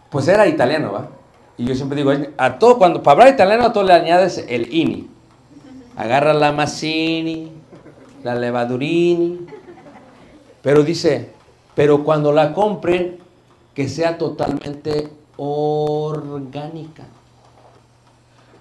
pues 0.10 0.28
era 0.28 0.48
italiano, 0.48 0.94
¿va? 0.94 1.10
Y 1.58 1.66
yo 1.66 1.76
siempre 1.76 1.98
digo, 1.98 2.12
a 2.38 2.60
todo, 2.60 2.78
cuando 2.78 3.02
para 3.02 3.14
hablar 3.14 3.34
italiano 3.34 3.66
a 3.66 3.74
todo 3.74 3.84
le 3.84 3.94
añades 3.94 4.46
el 4.48 4.74
ini. 4.74 5.10
Agarra 5.96 6.34
la 6.34 6.52
mazzini, 6.52 7.52
la 8.24 8.36
levadurini. 8.36 9.48
Pero 10.62 10.84
dice, 10.84 11.32
pero 11.76 12.04
cuando 12.04 12.32
la 12.32 12.54
compren, 12.54 13.18
que 13.74 13.90
sea 13.90 14.18
totalmente 14.18 15.10
orgánica. 15.38 17.04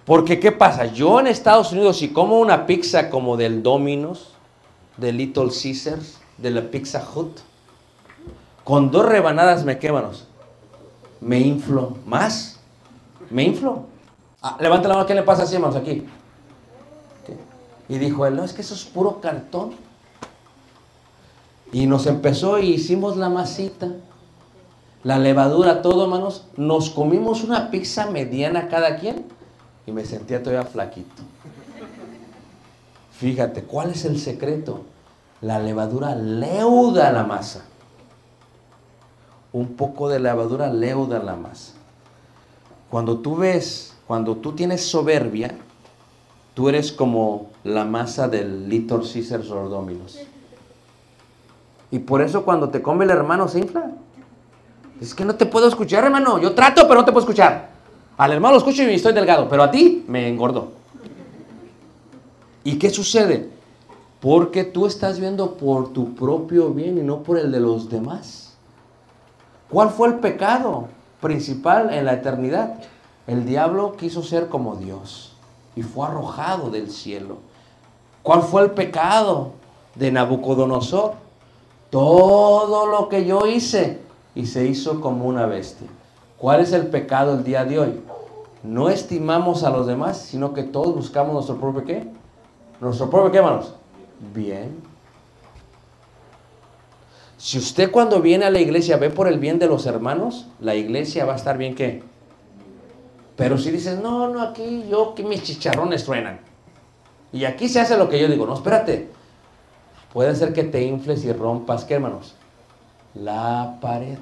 Porque 0.04 0.38
¿qué 0.38 0.52
pasa? 0.52 0.86
Yo 0.86 1.20
en 1.20 1.26
Estados 1.26 1.72
Unidos, 1.72 1.98
si 1.98 2.10
como 2.10 2.38
una 2.38 2.66
pizza 2.66 3.10
como 3.10 3.36
del 3.36 3.62
Domino's, 3.62 4.32
de 4.96 5.12
Little 5.12 5.48
Caesars, 5.48 6.18
de 6.38 6.50
la 6.50 6.62
Pizza 6.62 7.06
Hut, 7.14 7.38
con 8.64 8.90
dos 8.90 9.06
rebanadas 9.06 9.64
me 9.64 9.78
quemanos. 9.78 10.26
Me 11.20 11.38
inflo. 11.38 11.96
¿Más? 12.06 12.58
Me 13.30 13.44
inflo. 13.44 13.86
Ah, 14.42 14.56
levanta 14.60 14.88
la 14.88 14.94
mano, 14.94 15.06
¿qué 15.06 15.14
le 15.14 15.22
pasa 15.22 15.44
así, 15.44 15.54
hermanos? 15.54 15.76
Aquí. 15.76 16.06
Y 17.88 17.98
dijo 17.98 18.26
él, 18.26 18.36
no, 18.36 18.44
es 18.44 18.52
que 18.52 18.62
eso 18.62 18.74
es 18.74 18.84
puro 18.84 19.20
cartón. 19.20 19.72
Y 21.72 21.86
nos 21.86 22.06
empezó 22.06 22.58
y 22.58 22.74
hicimos 22.74 23.16
la 23.16 23.28
masita, 23.28 23.92
la 25.02 25.18
levadura, 25.18 25.82
todo, 25.82 26.04
hermanos. 26.04 26.46
Nos 26.56 26.90
comimos 26.90 27.44
una 27.44 27.70
pizza 27.70 28.10
mediana 28.10 28.68
cada 28.68 28.96
quien 28.96 29.24
y 29.86 29.92
me 29.92 30.04
sentía 30.04 30.42
todavía 30.42 30.68
flaquito. 30.68 31.22
Fíjate, 33.12 33.62
¿cuál 33.62 33.90
es 33.90 34.04
el 34.04 34.18
secreto? 34.18 34.84
La 35.46 35.60
levadura 35.60 36.16
leuda 36.16 37.12
la 37.12 37.22
masa. 37.22 37.62
Un 39.52 39.76
poco 39.76 40.08
de 40.08 40.18
levadura 40.18 40.72
leuda 40.72 41.20
la 41.20 41.36
masa. 41.36 41.74
Cuando 42.90 43.18
tú 43.18 43.36
ves, 43.36 43.94
cuando 44.08 44.34
tú 44.38 44.54
tienes 44.54 44.84
soberbia, 44.84 45.56
tú 46.52 46.68
eres 46.68 46.90
como 46.90 47.50
la 47.62 47.84
masa 47.84 48.26
del 48.26 48.68
Little 48.68 48.98
Caesars 48.98 49.48
o 49.52 49.68
Domino's. 49.68 50.18
Y 51.92 52.00
por 52.00 52.22
eso 52.22 52.44
cuando 52.44 52.70
te 52.70 52.82
come 52.82 53.04
el 53.04 53.12
hermano 53.12 53.46
se 53.46 53.60
infla. 53.60 53.92
Es 55.00 55.14
que 55.14 55.24
no 55.24 55.36
te 55.36 55.46
puedo 55.46 55.68
escuchar, 55.68 56.02
hermano. 56.02 56.40
Yo 56.40 56.56
trato, 56.56 56.88
pero 56.88 57.02
no 57.02 57.04
te 57.04 57.12
puedo 57.12 57.24
escuchar. 57.24 57.70
Al 58.16 58.32
hermano 58.32 58.54
lo 58.54 58.58
escucho 58.58 58.82
y 58.82 58.92
estoy 58.92 59.12
delgado, 59.12 59.48
pero 59.48 59.62
a 59.62 59.70
ti 59.70 60.04
me 60.08 60.28
engordó. 60.28 60.72
¿Y 62.64 62.80
qué 62.80 62.90
sucede? 62.90 63.55
Porque 64.26 64.64
tú 64.64 64.86
estás 64.86 65.20
viendo 65.20 65.52
por 65.52 65.92
tu 65.92 66.16
propio 66.16 66.70
bien 66.70 66.98
y 66.98 67.02
no 67.02 67.22
por 67.22 67.38
el 67.38 67.52
de 67.52 67.60
los 67.60 67.88
demás. 67.88 68.56
¿Cuál 69.70 69.90
fue 69.90 70.08
el 70.08 70.14
pecado 70.16 70.88
principal 71.20 71.94
en 71.94 72.06
la 72.06 72.14
eternidad? 72.14 72.74
El 73.28 73.46
diablo 73.46 73.94
quiso 73.96 74.24
ser 74.24 74.48
como 74.48 74.74
Dios 74.74 75.36
y 75.76 75.84
fue 75.84 76.08
arrojado 76.08 76.70
del 76.70 76.90
cielo. 76.90 77.36
¿Cuál 78.24 78.42
fue 78.42 78.62
el 78.62 78.72
pecado 78.72 79.52
de 79.94 80.10
Nabucodonosor? 80.10 81.12
Todo 81.90 82.86
lo 82.86 83.08
que 83.08 83.26
yo 83.26 83.46
hice 83.46 84.00
y 84.34 84.46
se 84.46 84.66
hizo 84.66 85.00
como 85.00 85.26
una 85.26 85.46
bestia. 85.46 85.86
¿Cuál 86.36 86.62
es 86.62 86.72
el 86.72 86.88
pecado 86.88 87.34
el 87.34 87.44
día 87.44 87.64
de 87.64 87.78
hoy? 87.78 88.00
No 88.64 88.88
estimamos 88.88 89.62
a 89.62 89.70
los 89.70 89.86
demás, 89.86 90.18
sino 90.18 90.52
que 90.52 90.64
todos 90.64 90.96
buscamos 90.96 91.32
nuestro 91.32 91.58
propio 91.58 91.84
qué? 91.84 92.10
Nuestro 92.80 93.08
propio 93.08 93.30
qué, 93.30 93.38
hermanos? 93.38 93.72
Bien. 94.34 94.80
Si 97.38 97.58
usted 97.58 97.90
cuando 97.90 98.20
viene 98.20 98.46
a 98.46 98.50
la 98.50 98.60
iglesia 98.60 98.96
ve 98.96 99.10
por 99.10 99.28
el 99.28 99.38
bien 99.38 99.58
de 99.58 99.66
los 99.66 99.86
hermanos, 99.86 100.46
la 100.60 100.74
iglesia 100.74 101.24
va 101.26 101.34
a 101.34 101.36
estar 101.36 101.58
bien 101.58 101.74
qué? 101.74 102.02
Pero 103.36 103.58
si 103.58 103.70
dices, 103.70 103.98
no, 104.00 104.28
no, 104.28 104.40
aquí 104.40 104.86
yo, 104.90 105.14
que 105.14 105.22
mis 105.22 105.42
chicharrones 105.42 106.04
truenan. 106.04 106.40
Y 107.32 107.44
aquí 107.44 107.68
se 107.68 107.80
hace 107.80 107.98
lo 107.98 108.08
que 108.08 108.18
yo 108.18 108.28
digo, 108.28 108.46
no, 108.46 108.54
espérate. 108.54 109.10
Puede 110.12 110.34
ser 110.34 110.54
que 110.54 110.64
te 110.64 110.82
infles 110.82 111.24
y 111.24 111.32
rompas, 111.32 111.84
¿qué 111.84 111.94
hermanos? 111.94 112.34
La 113.14 113.78
pared. 113.82 114.18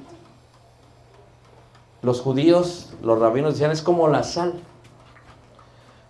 Los 2.01 2.19
judíos, 2.19 2.93
los 3.01 3.17
rabinos 3.17 3.53
decían, 3.53 3.71
es 3.71 3.81
como 3.81 4.09
la 4.09 4.23
sal. 4.23 4.59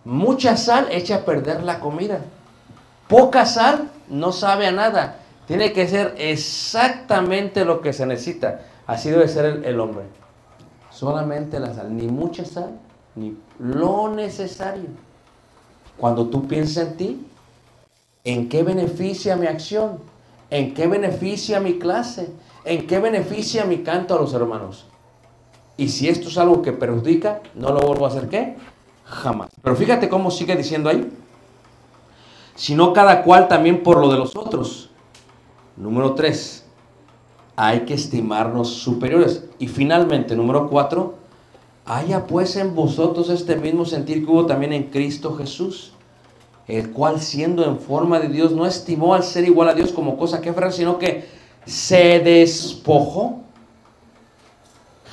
Mucha 0.04 0.58
sal 0.58 0.88
echa 0.92 1.18
a 1.18 1.26
perder 1.26 1.64
la 1.64 1.80
comida. 1.80 2.22
Poca 3.08 3.46
sal 3.46 3.92
no 4.10 4.32
sabe 4.32 4.68
a 4.68 4.72
nada. 4.72 5.20
Tiene 5.48 5.74
que 5.74 5.88
ser 5.88 6.16
exactamente 6.18 7.66
lo 7.66 7.82
que 7.82 7.94
se 7.94 8.06
necesita. 8.06 8.62
Así 8.88 9.10
debe 9.10 9.28
ser 9.28 9.64
el, 9.64 9.80
hombre. 9.80 10.06
Solamente 10.90 11.60
la 11.60 11.74
sal, 11.74 11.96
ni 11.96 12.08
mucha 12.08 12.46
sal, 12.46 12.80
ni 13.16 13.38
lo 13.60 14.10
necesario. 14.10 14.90
Cuando 15.98 16.28
tú 16.28 16.48
piensas 16.48 16.88
en 16.88 16.98
ti, 16.98 17.28
¿en 18.24 18.50
qué 18.50 18.64
beneficia 18.64 19.36
mi 19.36 19.48
acción? 19.48 20.00
¿En 20.50 20.74
qué 20.74 20.88
beneficia 20.88 21.60
mi 21.60 21.78
clase? 21.80 22.30
¿En 22.64 22.88
qué 22.88 23.00
beneficia 23.00 23.66
mi 23.66 23.80
canto 23.80 24.16
a 24.16 24.20
los 24.20 24.34
hermanos? 24.34 24.86
Y 25.78 25.90
si 25.90 26.08
esto 26.08 26.30
es 26.30 26.38
algo 26.38 26.62
que 26.62 26.72
perjudica, 26.72 27.42
no 27.54 27.70
lo 27.70 27.82
vuelvo 27.82 28.06
a 28.06 28.10
hacer 28.10 28.30
qué? 28.30 28.56
Jamás. 29.06 29.50
Pero 29.62 29.76
fíjate 29.76 30.10
cómo 30.10 30.32
sigue 30.32 30.56
diciendo 30.56 30.90
ahí. 30.90 31.12
Sino 32.56 32.94
cada 32.94 33.24
cual 33.24 33.48
también 33.48 33.84
por 33.84 34.00
lo 34.00 34.10
de 34.10 34.18
los 34.18 34.36
otros. 34.36 34.90
Número 35.78 36.16
3. 36.16 36.66
hay 37.58 37.82
que 37.82 37.94
estimarnos 37.94 38.70
superiores. 38.70 39.46
Y 39.60 39.68
finalmente, 39.68 40.36
número 40.36 40.70
cuatro, 40.70 41.16
haya 41.86 42.28
pues 42.28 42.56
en 42.56 42.76
vosotros 42.76 43.30
este 43.30 43.56
mismo 43.56 43.86
sentir 43.86 44.26
que 44.26 44.32
hubo 44.32 44.46
también 44.46 44.74
en 44.74 44.84
Cristo 44.84 45.36
Jesús, 45.36 45.94
el 46.68 46.92
cual 46.92 47.22
siendo 47.22 47.64
en 47.64 47.80
forma 47.80 48.20
de 48.20 48.30
Dios 48.30 48.52
no 48.52 48.66
estimó 48.66 49.14
al 49.14 49.24
ser 49.24 49.46
igual 49.46 49.70
a 49.70 49.74
Dios 49.74 49.92
como 49.92 50.18
cosa 50.18 50.42
que 50.42 50.52
fuera, 50.52 50.72
sino 50.72 50.98
que 50.98 51.28
se 51.66 52.20
despojó. 52.20 53.42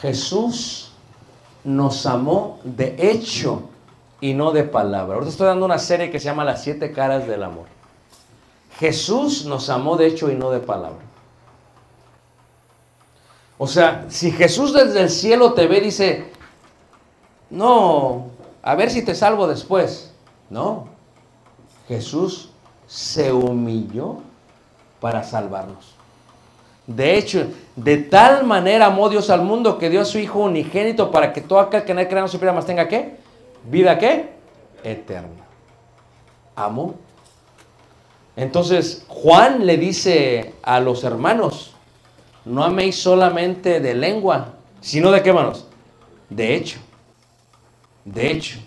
Jesús 0.00 0.92
nos 1.64 2.06
amó 2.06 2.58
de 2.64 2.96
hecho 2.98 3.68
y 4.22 4.34
no 4.34 4.52
de 4.52 4.62
palabra. 4.62 5.14
Ahorita 5.14 5.32
estoy 5.32 5.48
dando 5.48 5.66
una 5.66 5.78
serie 5.78 6.10
que 6.10 6.20
se 6.20 6.26
llama 6.26 6.44
Las 6.44 6.62
siete 6.62 6.92
caras 6.92 7.26
del 7.26 7.42
amor. 7.42 7.66
Jesús 8.78 9.44
nos 9.44 9.68
amó 9.68 9.96
de 9.96 10.06
hecho 10.06 10.30
y 10.30 10.36
no 10.36 10.52
de 10.52 10.60
palabra. 10.60 11.00
O 13.58 13.66
sea, 13.66 14.06
si 14.08 14.30
Jesús 14.30 14.72
desde 14.72 15.00
el 15.00 15.10
cielo 15.10 15.54
te 15.54 15.66
ve, 15.66 15.80
dice, 15.80 16.30
no, 17.50 18.28
a 18.62 18.76
ver 18.76 18.90
si 18.90 19.04
te 19.04 19.16
salvo 19.16 19.48
después. 19.48 20.14
No, 20.48 20.86
Jesús 21.88 22.50
se 22.86 23.32
humilló 23.32 24.18
para 25.00 25.24
salvarnos. 25.24 25.96
De 26.86 27.18
hecho, 27.18 27.48
de 27.74 27.96
tal 27.96 28.44
manera 28.44 28.86
amó 28.86 29.08
Dios 29.08 29.30
al 29.30 29.42
mundo 29.42 29.78
que 29.78 29.90
dio 29.90 30.00
a 30.00 30.04
su 30.04 30.18
Hijo 30.20 30.38
unigénito 30.38 31.10
para 31.10 31.32
que 31.32 31.40
todo 31.40 31.58
aquel 31.58 31.82
que 31.82 31.92
no 31.94 32.06
crea 32.06 32.22
no 32.22 32.28
se 32.28 32.38
pierda 32.38 32.54
más 32.54 32.66
tenga 32.66 32.86
qué? 32.86 33.21
Vida 33.64 33.98
qué? 33.98 34.30
Eterna. 34.82 35.44
Amó. 36.56 36.94
Entonces, 38.36 39.04
Juan 39.08 39.66
le 39.66 39.76
dice 39.76 40.54
a 40.62 40.80
los 40.80 41.04
hermanos, 41.04 41.74
no 42.44 42.64
améis 42.64 42.96
solamente 42.96 43.80
de 43.80 43.94
lengua, 43.94 44.54
sino 44.80 45.10
de 45.10 45.22
qué 45.22 45.32
manos? 45.32 45.66
De 46.28 46.54
hecho. 46.54 46.78
De 48.04 48.30
hecho. 48.30 48.58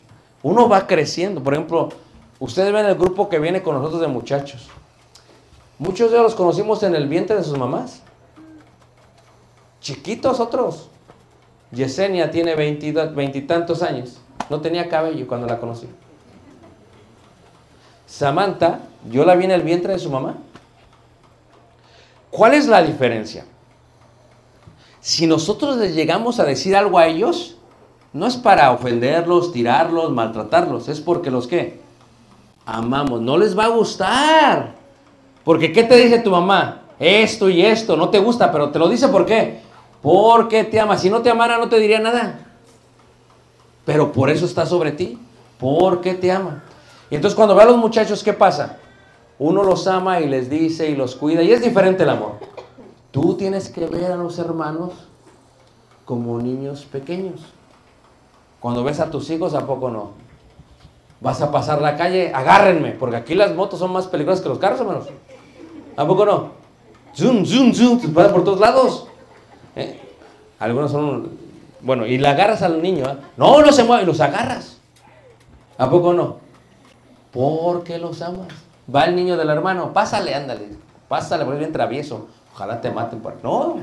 Uno 0.43 0.69
va 0.69 0.87
creciendo. 0.87 1.43
Por 1.43 1.53
ejemplo, 1.53 1.89
ustedes 2.39 2.71
ven 2.71 2.85
el 2.85 2.95
grupo 2.95 3.27
que 3.27 3.39
viene 3.39 3.63
con 3.63 3.75
nosotros 3.75 4.01
de 4.01 4.07
muchachos. 4.07 4.69
Muchos 5.77 6.09
de 6.09 6.17
ellos 6.17 6.31
los 6.31 6.35
conocimos 6.35 6.83
en 6.83 6.95
el 6.95 7.07
vientre 7.07 7.35
de 7.35 7.43
sus 7.43 7.57
mamás. 7.57 8.01
Chiquitos 9.81 10.39
otros. 10.39 10.89
Yesenia 11.71 12.31
tiene 12.31 12.55
veintitantos 12.55 13.81
años. 13.81 14.21
No 14.49 14.61
tenía 14.61 14.89
cabello 14.89 15.27
cuando 15.27 15.47
la 15.47 15.59
conocí. 15.59 15.87
Samantha, 18.05 18.79
yo 19.09 19.25
la 19.25 19.35
vi 19.35 19.45
en 19.45 19.51
el 19.51 19.61
vientre 19.61 19.93
de 19.93 19.99
su 19.99 20.09
mamá. 20.09 20.35
¿Cuál 22.29 22.53
es 22.53 22.67
la 22.67 22.81
diferencia? 22.81 23.45
Si 24.99 25.27
nosotros 25.27 25.77
les 25.77 25.95
llegamos 25.95 26.39
a 26.39 26.45
decir 26.45 26.75
algo 26.75 26.97
a 26.97 27.07
ellos, 27.07 27.57
no 28.13 28.27
es 28.27 28.37
para 28.37 28.71
ofenderlos, 28.71 29.51
tirarlos, 29.51 30.11
maltratarlos, 30.11 30.87
es 30.87 31.01
porque 31.01 31.31
los 31.31 31.47
que 31.47 31.79
amamos. 32.65 33.21
No 33.21 33.37
les 33.37 33.57
va 33.57 33.65
a 33.65 33.69
gustar. 33.69 34.75
Porque 35.43 35.71
¿qué 35.71 35.83
te 35.83 35.95
dice 35.97 36.19
tu 36.19 36.31
mamá? 36.31 36.81
Esto 36.99 37.49
y 37.49 37.63
esto, 37.65 37.97
no 37.97 38.09
te 38.09 38.19
gusta, 38.19 38.51
pero 38.51 38.69
te 38.69 38.79
lo 38.79 38.87
dice 38.87 39.07
¿por 39.09 39.25
qué? 39.25 39.59
Porque 40.01 40.63
te 40.63 40.79
ama. 40.79 40.97
Si 40.97 41.09
no 41.09 41.21
te 41.21 41.29
amara 41.29 41.57
no 41.57 41.69
te 41.69 41.79
diría 41.79 41.99
nada. 41.99 42.44
Pero 43.85 44.11
por 44.11 44.29
eso 44.29 44.45
está 44.45 44.65
sobre 44.65 44.91
ti. 44.91 45.19
Porque 45.59 46.13
te 46.13 46.31
ama. 46.31 46.63
Y 47.09 47.15
entonces 47.15 47.35
cuando 47.35 47.55
ve 47.55 47.63
a 47.63 47.65
los 47.65 47.77
muchachos, 47.77 48.23
¿qué 48.23 48.33
pasa? 48.33 48.77
Uno 49.39 49.63
los 49.63 49.87
ama 49.87 50.19
y 50.19 50.27
les 50.27 50.49
dice 50.49 50.89
y 50.89 50.95
los 50.95 51.15
cuida. 51.15 51.43
Y 51.43 51.51
es 51.51 51.63
diferente 51.63 52.03
el 52.03 52.09
amor. 52.09 52.33
Tú 53.11 53.35
tienes 53.35 53.69
que 53.69 53.85
ver 53.85 54.11
a 54.11 54.17
los 54.17 54.37
hermanos 54.39 54.93
como 56.03 56.39
niños 56.39 56.85
pequeños. 56.85 57.41
Cuando 58.59 58.83
ves 58.83 58.99
a 58.99 59.09
tus 59.09 59.29
hijos, 59.29 59.53
¿a 59.53 59.65
poco 59.65 59.89
no? 59.89 60.11
Vas 61.21 61.41
a 61.41 61.51
pasar 61.51 61.81
la 61.81 61.95
calle, 61.95 62.33
agárrenme, 62.33 62.91
porque 62.91 63.15
aquí 63.15 63.35
las 63.35 63.55
motos 63.55 63.79
son 63.79 63.91
más 63.91 64.07
peligrosas 64.07 64.41
que 64.43 64.49
los 64.49 64.59
carros, 64.59 64.79
hermanos. 64.79 65.05
¿A 65.95 66.05
poco 66.05 66.25
no? 66.25 66.51
Zoom, 67.15 67.45
zoom, 67.45 67.73
zoom, 67.73 67.99
te 67.99 68.07
por 68.07 68.43
todos 68.43 68.59
lados. 68.59 69.07
¿Eh? 69.75 69.99
Algunos 70.59 70.91
son, 70.91 71.29
bueno, 71.85 72.07
y 72.07 72.17
le 72.17 72.27
agarras 72.27 72.63
al 72.63 72.81
niño. 72.81 73.05
¿eh? 73.05 73.17
No, 73.37 73.61
no 73.61 73.71
se 73.71 73.83
mueve, 73.83 74.05
los 74.05 74.19
agarras. 74.19 74.79
¿A 75.77 75.87
poco 75.87 76.13
no? 76.13 76.37
Porque 77.31 77.99
los 77.99 78.23
amas. 78.23 78.47
Va 78.93 79.05
el 79.05 79.15
niño 79.15 79.37
del 79.37 79.49
hermano, 79.49 79.93
pásale, 79.93 80.33
ándale, 80.33 80.69
pásale, 81.07 81.45
porque 81.45 81.59
bien 81.59 81.71
travieso. 81.71 82.27
Ojalá 82.53 82.81
te 82.81 82.89
maten 82.89 83.19
por... 83.19 83.43
No. 83.43 83.77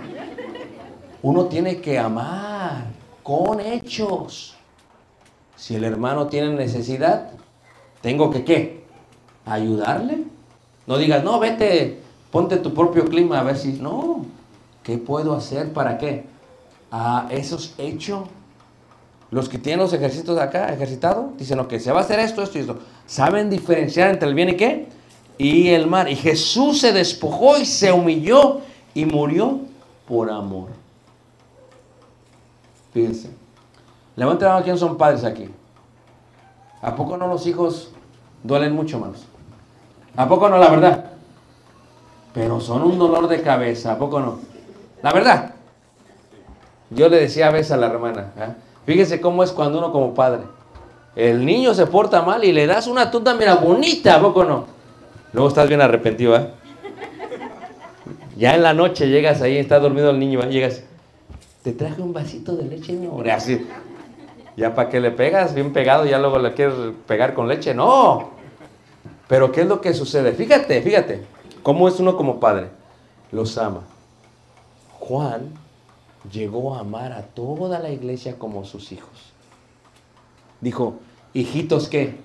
Uno 1.22 1.44
tiene 1.44 1.80
que 1.80 1.96
amar 1.96 2.86
con 3.22 3.60
hechos. 3.60 4.56
Si 5.54 5.76
el 5.76 5.84
hermano 5.84 6.26
tiene 6.26 6.54
necesidad, 6.54 7.30
tengo 8.00 8.30
que 8.30 8.44
qué? 8.44 8.84
Ayudarle. 9.46 10.24
No 10.88 10.98
digas, 10.98 11.22
no, 11.22 11.38
vete, 11.38 12.00
ponte 12.32 12.56
tu 12.56 12.74
propio 12.74 13.04
clima 13.04 13.38
a 13.38 13.44
ver 13.44 13.56
si... 13.56 13.74
No, 13.74 14.26
¿qué 14.82 14.98
puedo 14.98 15.34
hacer 15.34 15.72
para 15.72 15.98
qué? 15.98 16.31
A 16.92 17.26
esos 17.30 17.74
hechos. 17.78 18.28
Los 19.30 19.48
que 19.48 19.58
tienen 19.58 19.80
los 19.80 19.92
ejércitos 19.94 20.38
acá, 20.38 20.72
ejercitado, 20.72 21.32
dicen, 21.38 21.58
ok, 21.58 21.78
se 21.78 21.90
va 21.90 22.00
a 22.00 22.02
hacer 22.02 22.20
esto, 22.20 22.42
esto 22.42 22.58
y 22.58 22.60
esto. 22.60 22.78
Saben 23.06 23.48
diferenciar 23.48 24.10
entre 24.10 24.28
el 24.28 24.34
bien 24.34 24.50
y 24.50 24.56
qué? 24.56 24.88
Y 25.38 25.70
el 25.70 25.86
mal. 25.86 26.08
Y 26.08 26.16
Jesús 26.16 26.80
se 26.80 26.92
despojó 26.92 27.58
y 27.58 27.64
se 27.64 27.90
humilló 27.90 28.60
y 28.92 29.06
murió 29.06 29.60
por 30.06 30.30
amor. 30.30 30.68
Fíjense. 32.92 33.30
Levanten 34.16 34.48
la 34.48 34.54
mano 34.54 34.64
quién 34.64 34.76
son 34.76 34.98
padres 34.98 35.24
aquí. 35.24 35.48
¿A 36.82 36.94
poco 36.94 37.16
no 37.16 37.26
los 37.26 37.46
hijos 37.46 37.90
duelen 38.42 38.74
mucho, 38.74 38.98
más? 38.98 39.24
¿A 40.14 40.28
poco 40.28 40.48
no, 40.48 40.58
la 40.58 40.68
verdad? 40.68 41.06
Pero 42.34 42.60
son 42.60 42.82
un 42.82 42.98
dolor 42.98 43.28
de 43.28 43.40
cabeza, 43.40 43.92
¿a 43.92 43.98
poco 43.98 44.20
no? 44.20 44.40
La 45.02 45.12
verdad. 45.12 45.54
Yo 46.94 47.08
le 47.08 47.18
decía 47.18 47.48
a 47.48 47.50
veces 47.50 47.72
a 47.72 47.76
la 47.76 47.86
hermana, 47.86 48.32
¿eh? 48.36 48.54
fíjese 48.86 49.20
cómo 49.20 49.42
es 49.42 49.52
cuando 49.52 49.78
uno 49.78 49.92
como 49.92 50.14
padre. 50.14 50.42
El 51.14 51.44
niño 51.44 51.74
se 51.74 51.86
porta 51.86 52.22
mal 52.22 52.44
y 52.44 52.52
le 52.52 52.66
das 52.66 52.86
una 52.86 53.10
tunda, 53.10 53.34
mira, 53.34 53.54
bonita, 53.56 54.16
¿a 54.16 54.20
poco 54.20 54.44
no? 54.44 54.66
Luego 55.32 55.48
estás 55.48 55.68
bien 55.68 55.80
arrepentido, 55.80 56.36
¿eh? 56.36 56.48
Ya 58.36 58.54
en 58.54 58.62
la 58.62 58.74
noche 58.74 59.08
llegas 59.08 59.42
ahí, 59.42 59.56
está 59.56 59.78
dormido 59.78 60.10
el 60.10 60.18
niño, 60.18 60.42
¿eh? 60.42 60.48
llegas, 60.48 60.82
te 61.62 61.72
traje 61.72 62.02
un 62.02 62.12
vasito 62.12 62.56
de 62.56 62.64
leche, 62.64 62.92
no, 62.94 63.22
ya 64.54 64.74
para 64.74 64.90
que 64.90 65.00
le 65.00 65.10
pegas, 65.10 65.54
bien 65.54 65.72
pegado, 65.72 66.04
ya 66.04 66.18
luego 66.18 66.38
le 66.38 66.52
quieres 66.52 66.74
pegar 67.06 67.32
con 67.32 67.48
leche, 67.48 67.72
no. 67.72 68.30
Pero 69.28 69.50
¿qué 69.50 69.62
es 69.62 69.66
lo 69.66 69.80
que 69.80 69.94
sucede? 69.94 70.32
Fíjate, 70.32 70.82
fíjate, 70.82 71.22
cómo 71.62 71.88
es 71.88 71.98
uno 72.00 72.18
como 72.18 72.38
padre, 72.38 72.68
los 73.30 73.56
ama. 73.56 73.80
Juan 74.98 75.61
llegó 76.30 76.74
a 76.74 76.80
amar 76.80 77.12
a 77.12 77.22
toda 77.22 77.78
la 77.78 77.90
iglesia 77.90 78.38
como 78.38 78.64
sus 78.64 78.92
hijos. 78.92 79.32
Dijo, 80.60 80.94
hijitos, 81.32 81.88
¿qué? 81.88 82.16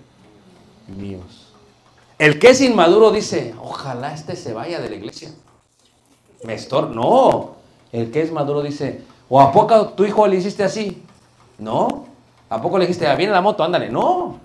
Míos. 0.88 1.48
El 2.20 2.40
que 2.40 2.50
es 2.50 2.62
inmaduro 2.62 3.12
dice, 3.12 3.54
ojalá 3.62 4.14
este 4.14 4.36
se 4.36 4.54
vaya 4.54 4.80
de 4.80 4.90
la 4.90 4.96
iglesia. 4.96 5.30
Me 6.44 6.58
No. 6.94 7.56
El 7.92 8.12
que 8.12 8.22
es 8.22 8.32
maduro 8.32 8.62
dice, 8.62 9.04
¿o 9.30 9.40
a 9.40 9.52
poco 9.52 9.90
tu 9.90 10.04
hijo 10.06 10.28
le 10.28 10.38
hiciste 10.38 10.64
así? 10.64 11.04
No. 11.58 12.06
¿A 12.50 12.62
poco 12.62 12.78
le 12.78 12.86
dijiste, 12.86 13.08
ah, 13.08 13.16
viene 13.16 13.34
la 13.34 13.42
moto, 13.42 13.64
ándale? 13.64 13.90
No. 13.90 14.40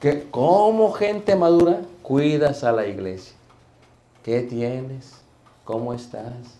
Que 0.00 0.28
como 0.30 0.92
gente 0.92 1.34
madura 1.36 1.80
cuidas 2.02 2.64
a 2.64 2.72
la 2.72 2.86
iglesia. 2.86 3.34
¿Qué 4.22 4.42
tienes? 4.42 5.20
¿Cómo 5.64 5.92
estás? 5.92 6.57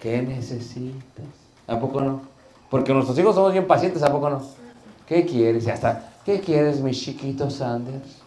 ¿Qué 0.00 0.22
necesitas? 0.22 1.26
¿A 1.66 1.78
poco 1.78 2.00
no? 2.00 2.22
Porque 2.70 2.92
nuestros 2.94 3.18
hijos 3.18 3.34
somos 3.34 3.52
bien 3.52 3.66
pacientes, 3.66 4.02
¿a 4.02 4.10
poco 4.10 4.30
no? 4.30 4.42
¿Qué 5.06 5.26
quieres? 5.26 5.64
Ya 5.64 5.74
está. 5.74 6.14
¿Qué 6.24 6.40
quieres, 6.40 6.80
mis 6.80 7.00
chiquitos 7.00 7.54
Sanders? 7.54 8.18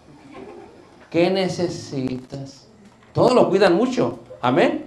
¿Qué 1.09 1.29
necesitas? 1.29 2.67
Todo 3.13 3.33
lo 3.33 3.49
cuidan 3.49 3.75
mucho. 3.75 4.19
Amén. 4.41 4.85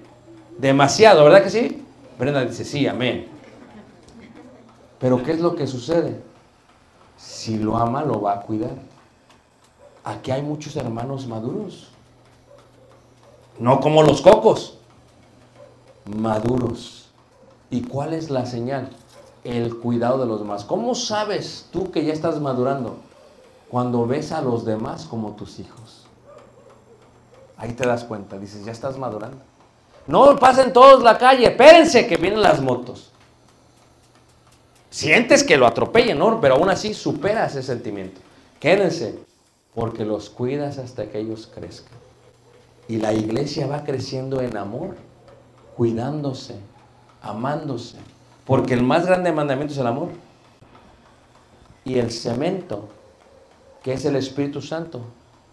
Demasiado, 0.59 1.25
¿verdad 1.25 1.43
que 1.43 1.51
sí? 1.51 1.83
Brenda 2.19 2.45
dice, 2.45 2.65
sí, 2.65 2.87
amén. 2.87 3.27
Pero 4.99 5.23
¿qué 5.23 5.33
es 5.33 5.41
lo 5.41 5.55
que 5.55 5.67
sucede? 5.67 6.21
Si 7.17 7.59
lo 7.59 7.77
ama, 7.77 8.03
lo 8.03 8.21
va 8.21 8.35
a 8.35 8.41
cuidar. 8.41 8.77
Aquí 10.05 10.31
hay 10.31 10.43
muchos 10.43 10.77
hermanos 10.77 11.27
maduros. 11.27 11.89
No 13.59 13.81
como 13.81 14.03
los 14.03 14.21
cocos. 14.21 14.76
Maduros. 16.07 17.09
¿Y 17.71 17.83
cuál 17.83 18.13
es 18.13 18.31
la 18.31 18.47
señal? 18.47 18.91
El 19.45 19.77
cuidado 19.77 20.19
de 20.19 20.27
los 20.27 20.41
demás. 20.41 20.65
¿Cómo 20.65 20.95
sabes 20.95 21.67
tú 21.73 21.91
que 21.91 22.05
ya 22.05 22.13
estás 22.13 22.41
madurando? 22.41 22.97
Cuando 23.69 24.07
ves 24.07 24.33
a 24.33 24.41
los 24.41 24.65
demás 24.65 25.05
como 25.05 25.33
tus 25.33 25.59
hijos. 25.59 26.07
Ahí 27.57 27.73
te 27.73 27.87
das 27.87 28.05
cuenta, 28.05 28.39
dices, 28.39 28.65
ya 28.65 28.73
estás 28.73 28.99
madurando. 28.99 29.39
No 30.07 30.37
pasen 30.37 30.73
todos 30.73 31.03
la 31.03 31.19
calle, 31.19 31.47
espérense 31.47 32.07
que 32.07 32.17
vienen 32.17 32.43
las 32.43 32.61
motos. 32.61 33.11
Sientes 34.91 35.43
que 35.43 35.57
lo 35.57 35.67
atropellen, 35.67 36.19
¿no? 36.19 36.41
Pero 36.41 36.55
aún 36.55 36.69
así 36.69 36.95
supera 36.95 37.47
ese 37.47 37.63
sentimiento. 37.63 38.21
Quédense, 38.61 39.19
porque 39.75 40.05
los 40.05 40.31
cuidas 40.31 40.79
hasta 40.79 41.07
que 41.11 41.19
ellos 41.19 41.51
crezcan. 41.53 41.99
Y 42.89 42.99
la 42.99 43.13
iglesia 43.13 43.67
va 43.67 43.85
creciendo 43.85 44.41
en 44.41 44.57
amor, 44.57 44.97
cuidándose, 45.77 46.59
amándose. 47.23 47.99
Porque 48.45 48.75
el 48.75 48.83
más 48.83 49.07
grande 49.07 49.33
mandamiento 49.33 49.75
es 49.75 49.79
el 49.79 49.87
amor. 49.87 50.09
Y 51.85 51.99
el 51.99 52.11
cemento, 52.11 52.89
que 53.83 53.93
es 53.93 54.05
el 54.05 54.17
Espíritu 54.17 54.61
Santo, 54.61 55.03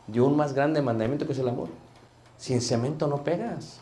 dio 0.07 0.25
un 0.25 0.35
más 0.35 0.53
grande 0.53 0.81
mandamiento 0.81 1.25
que 1.25 1.33
es 1.33 1.39
el 1.39 1.49
amor. 1.49 1.69
Sin 2.37 2.61
cemento 2.61 3.07
no 3.07 3.23
pegas. 3.23 3.79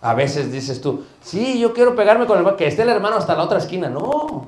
A 0.00 0.14
veces 0.14 0.52
dices 0.52 0.80
tú, 0.80 1.04
sí, 1.20 1.58
yo 1.58 1.72
quiero 1.72 1.96
pegarme 1.96 2.26
con 2.26 2.38
el 2.38 2.56
que 2.56 2.66
esté 2.66 2.82
el 2.82 2.90
hermano 2.90 3.16
hasta 3.16 3.34
la 3.34 3.42
otra 3.42 3.58
esquina. 3.58 3.88
No, 3.88 4.46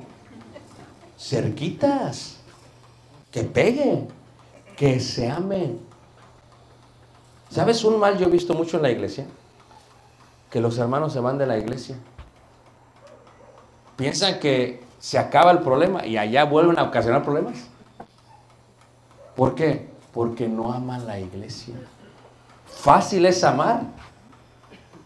cerquitas, 1.17 2.37
que 3.31 3.43
pegue, 3.43 4.07
que 4.77 4.99
se 4.99 5.29
amen. 5.29 5.88
¿Sabes 7.49 7.83
un 7.83 7.99
mal 7.99 8.17
yo 8.17 8.27
he 8.27 8.29
visto 8.29 8.53
mucho 8.53 8.77
en 8.77 8.83
la 8.83 8.91
iglesia? 8.91 9.25
Que 10.49 10.61
los 10.61 10.77
hermanos 10.77 11.13
se 11.13 11.19
van 11.19 11.37
de 11.37 11.47
la 11.47 11.57
iglesia. 11.57 11.97
Piensan 13.95 14.39
que 14.39 14.83
se 14.99 15.17
acaba 15.17 15.51
el 15.51 15.59
problema 15.59 16.05
y 16.05 16.17
allá 16.17 16.45
vuelven 16.45 16.77
a 16.77 16.83
ocasionar 16.83 17.23
problemas. 17.23 17.67
¿Por 19.35 19.55
qué? 19.55 19.89
Porque 20.13 20.47
no 20.47 20.71
aman 20.71 21.07
la 21.07 21.19
iglesia. 21.19 21.75
Fácil 22.65 23.25
es 23.25 23.43
amar 23.43 23.83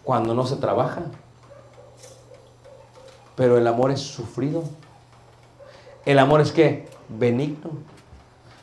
cuando 0.03 0.33
no 0.33 0.45
se 0.45 0.57
trabaja. 0.57 1.03
Pero 3.35 3.57
el 3.57 3.65
amor 3.67 3.91
es 3.91 4.01
sufrido. 4.01 4.63
El 6.05 6.19
amor 6.19 6.41
es 6.41 6.51
que 6.51 6.87
benigno. 7.09 7.71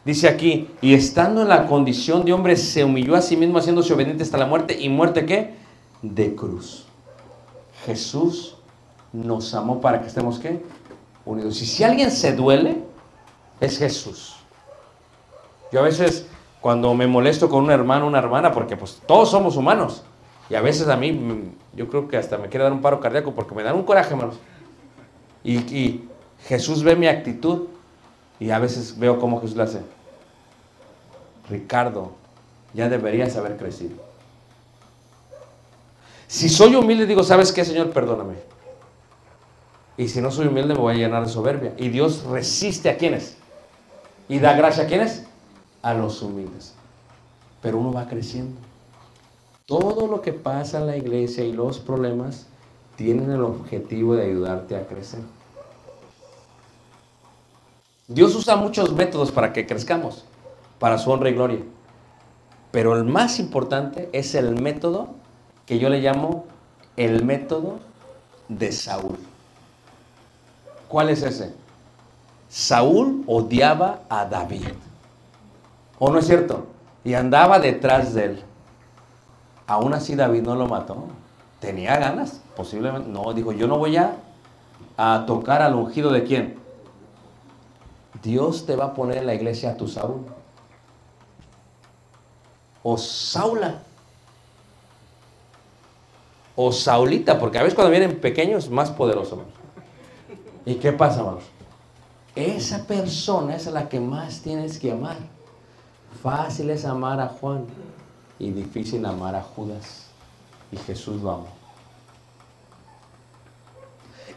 Dice 0.05 0.29
aquí, 0.29 0.71
y 0.81 0.95
estando 0.95 1.43
en 1.43 1.49
la 1.49 1.67
condición 1.67 2.25
de 2.25 2.33
hombre, 2.33 2.57
se 2.57 2.85
humilló 2.85 3.15
a 3.15 3.21
sí 3.21 3.37
mismo 3.37 3.59
haciéndose 3.59 3.93
obediente 3.93 4.23
hasta 4.23 4.39
la 4.39 4.47
muerte. 4.47 4.79
¿Y 4.81 4.89
muerte 4.89 5.27
qué? 5.27 5.55
De 6.01 6.35
cruz. 6.35 6.87
Jesús 7.85 8.57
nos 9.13 9.53
amó 9.55 9.81
para 9.81 10.01
que 10.01 10.09
estemos 10.09 10.39
qué? 10.39 10.63
Unidos. 11.27 11.61
Y 11.61 11.67
si 11.67 11.85
alguien 11.85 12.11
se 12.11 12.33
duele, 12.33 12.83
es 13.61 13.79
Jesús. 13.79 14.37
Yo 15.71 15.81
a 15.81 15.83
veces, 15.83 16.27
cuando 16.63 16.95
me 16.95 17.07
molesto 17.07 17.49
con 17.51 17.65
un 17.65 17.71
hermano, 17.71 18.07
una 18.07 18.19
hermana, 18.19 18.53
porque 18.53 18.77
pues 18.77 19.03
todos 19.07 19.31
somos 19.31 19.57
humanos, 19.57 20.03
y 20.49 20.55
a 20.55 20.63
veces 20.63 20.89
a 20.89 20.97
mí, 20.97 21.13
mm, 21.13 21.77
yo 21.77 21.89
creo 21.89 22.09
que 22.09 22.17
hasta 22.17 22.39
me 22.39 22.49
quiere 22.49 22.65
dar 22.65 22.73
un 22.73 22.81
paro 22.81 23.01
cardíaco 23.01 23.35
porque 23.35 23.55
me 23.55 23.63
dan 23.63 23.77
un 23.77 23.85
coraje, 23.85 24.15
hermanos. 24.15 24.37
Y, 25.45 25.59
y 25.59 26.09
Jesús 26.47 26.83
ve 26.83 26.97
mi 26.97 27.07
actitud 27.07 27.69
y 28.41 28.51
a 28.51 28.59
veces 28.59 28.99
veo 28.99 29.21
cómo 29.21 29.41
Jesús 29.41 29.57
le 29.57 29.63
hace. 29.63 29.81
Ricardo, 31.49 32.13
ya 32.73 32.89
deberías 32.89 33.37
haber 33.37 33.57
crecido. 33.57 33.97
Si 36.27 36.49
soy 36.49 36.75
humilde, 36.75 37.07
digo, 37.07 37.23
¿sabes 37.23 37.53
qué, 37.53 37.65
Señor? 37.65 37.91
Perdóname. 37.91 38.35
Y 39.97 40.09
si 40.09 40.23
no 40.23 40.31
soy 40.31 40.47
humilde, 40.47 40.75
me 40.75 40.81
voy 40.81 40.95
a 40.95 40.97
llenar 40.97 41.25
de 41.25 41.29
soberbia. 41.29 41.75
Y 41.77 41.89
Dios 41.89 42.25
resiste 42.25 42.89
a 42.89 42.97
quienes. 42.97 43.37
Y 44.29 44.39
da 44.39 44.55
gracia 44.55 44.85
a 44.85 44.87
quienes? 44.87 45.27
A 45.83 45.93
los 45.93 46.23
humildes. 46.23 46.75
Pero 47.61 47.79
uno 47.79 47.93
va 47.93 48.07
creciendo. 48.07 48.59
Todo 49.67 50.07
lo 50.07 50.23
que 50.23 50.33
pasa 50.33 50.79
en 50.79 50.87
la 50.87 50.97
iglesia 50.97 51.45
y 51.45 51.53
los 51.53 51.79
problemas 51.79 52.47
tienen 52.97 53.31
el 53.31 53.43
objetivo 53.43 54.15
de 54.15 54.27
ayudarte 54.27 54.77
a 54.77 54.87
crecer. 54.87 55.21
Dios 58.11 58.35
usa 58.35 58.57
muchos 58.57 58.93
métodos 58.93 59.31
para 59.31 59.53
que 59.53 59.69
crezcamos, 59.69 60.25
para 60.81 60.99
su 60.99 61.13
honra 61.13 61.31
y 61.31 61.35
gloria. 61.35 61.61
Pero 62.73 62.97
el 62.97 63.05
más 63.05 63.39
importante 63.39 64.11
es 64.13 64.35
el 64.35 64.61
método 64.61 65.11
que 65.65 65.79
yo 65.79 65.89
le 65.89 66.01
llamo 66.01 66.45
el 66.97 67.25
método 67.25 67.79
de 68.49 68.73
Saúl. 68.73 69.17
¿Cuál 70.89 71.11
es 71.11 71.23
ese? 71.23 71.55
Saúl 72.49 73.23
odiaba 73.29 74.01
a 74.09 74.25
David. 74.25 74.67
¿O 76.01 76.11
no 76.11 76.19
es 76.19 76.27
cierto? 76.27 76.67
Y 77.05 77.15
andaba 77.15 77.61
detrás 77.61 78.13
de 78.13 78.25
él. 78.25 78.43
Aún 79.69 79.95
así 79.95 80.17
David 80.17 80.43
no 80.43 80.57
lo 80.57 80.67
mató. 80.67 81.07
Tenía 81.61 81.97
ganas, 81.97 82.41
posiblemente. 82.57 83.09
No, 83.09 83.33
dijo, 83.35 83.53
yo 83.53 83.69
no 83.69 83.79
voy 83.79 83.99
a, 83.99 84.17
a 84.97 85.27
tocar 85.29 85.63
al 85.63 85.77
ungido 85.77 86.11
de 86.11 86.25
quién. 86.25 86.60
Dios 88.23 88.67
te 88.67 88.77
va 88.77 88.87
a 88.87 88.95
poner 88.95 89.19
en 89.19 89.27
la 89.27 89.35
iglesia 89.35 89.71
a 89.71 89.77
tu 89.77 89.89
Saúl. 89.89 90.21
O 92.83 92.97
Saula. 92.97 93.83
O 96.57 96.73
Saulita, 96.73 97.39
porque 97.39 97.59
a 97.59 97.63
veces 97.63 97.75
cuando 97.75 97.91
vienen 97.91 98.21
pequeños 98.21 98.69
más 98.69 98.91
poderoso. 98.91 99.37
hermanos. 99.37 99.55
¿Y 100.67 100.75
qué 100.75 100.93
pasa, 100.93 101.21
hermanos? 101.21 101.45
Esa 102.35 102.87
persona 102.87 103.57
es 103.57 103.67
a 103.67 103.71
la 103.71 103.89
que 103.89 104.01
más 104.01 104.41
tienes 104.41 104.79
que 104.79 104.93
amar. 104.93 105.17
Fácil 106.23 106.71
es 106.71 106.85
amar 106.85 107.21
a 107.21 107.29
Juan 107.29 107.67
y 108.39 108.51
difícil 108.51 109.05
amar 109.07 109.35
a 109.35 109.43
Judas. 109.43 110.07
Y 110.71 110.77
Jesús 110.77 111.23
lo 111.23 111.31
amó. 111.31 111.60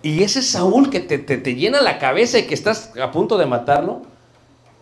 Y 0.04 0.22
ese 0.22 0.41
Saúl 0.43 0.89
que 0.91 0.99
te, 0.99 1.18
te- 1.18 1.38
te 1.38 1.56
llena 1.56 1.82
la 1.82 1.97
cabeza 1.97 2.38
y 2.38 2.45
que 2.45 2.54
estás 2.54 2.91
a 3.01 3.12
punto 3.12 3.38
de 3.38 3.45
matarlo, 3.47 4.01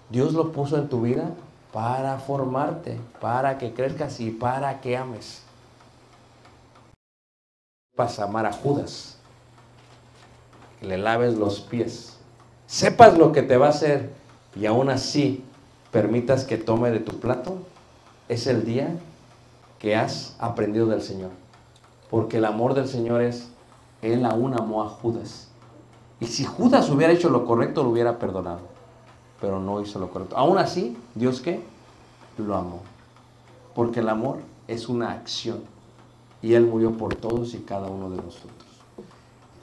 Dios 0.09 0.33
lo 0.33 0.51
puso 0.51 0.77
en 0.77 0.89
tu 0.89 1.01
vida 1.01 1.29
para 1.71 2.17
formarte, 2.17 2.99
para 3.21 3.57
que 3.57 3.71
crezcas 3.73 4.19
y 4.19 4.31
para 4.31 4.81
que 4.81 4.97
ames. 4.97 5.43
A 7.97 8.23
amar 8.23 8.47
a 8.47 8.51
Judas, 8.51 9.17
le 10.81 10.97
laves 10.97 11.35
los 11.35 11.59
pies, 11.61 12.17
sepas 12.65 13.15
lo 13.15 13.31
que 13.31 13.43
te 13.43 13.57
va 13.57 13.67
a 13.67 13.69
hacer 13.69 14.09
y 14.55 14.65
aún 14.65 14.89
así 14.89 15.43
permitas 15.91 16.43
que 16.45 16.57
tome 16.57 16.89
de 16.89 16.99
tu 16.99 17.19
plato, 17.19 17.59
es 18.27 18.47
el 18.47 18.65
día 18.65 18.89
que 19.77 19.95
has 19.95 20.35
aprendido 20.39 20.87
del 20.87 21.03
Señor. 21.03 21.29
Porque 22.09 22.37
el 22.37 22.45
amor 22.45 22.73
del 22.73 22.87
Señor 22.87 23.21
es, 23.21 23.49
Él 24.01 24.25
aún 24.25 24.53
amó 24.53 24.83
a 24.83 24.89
Judas. 24.89 25.49
Y 26.19 26.27
si 26.27 26.45
Judas 26.45 26.89
hubiera 26.89 27.13
hecho 27.13 27.29
lo 27.29 27.45
correcto, 27.45 27.83
lo 27.83 27.89
hubiera 27.89 28.19
perdonado. 28.19 28.61
Pero 29.39 29.59
no 29.59 29.81
hizo 29.81 29.99
lo 29.99 30.09
correcto. 30.09 30.37
Aún 30.37 30.57
así, 30.57 30.97
Dios 31.15 31.41
qué? 31.41 31.63
Lo 32.37 32.55
amó. 32.55 32.81
Porque 33.73 33.99
el 34.01 34.09
amor 34.09 34.39
es 34.67 34.87
una 34.87 35.11
acción. 35.11 35.61
Y 36.41 36.53
Él 36.53 36.65
murió 36.65 36.91
por 36.97 37.15
todos 37.15 37.53
y 37.53 37.59
cada 37.59 37.87
uno 37.87 38.09
de 38.09 38.17
nosotros. 38.17 38.51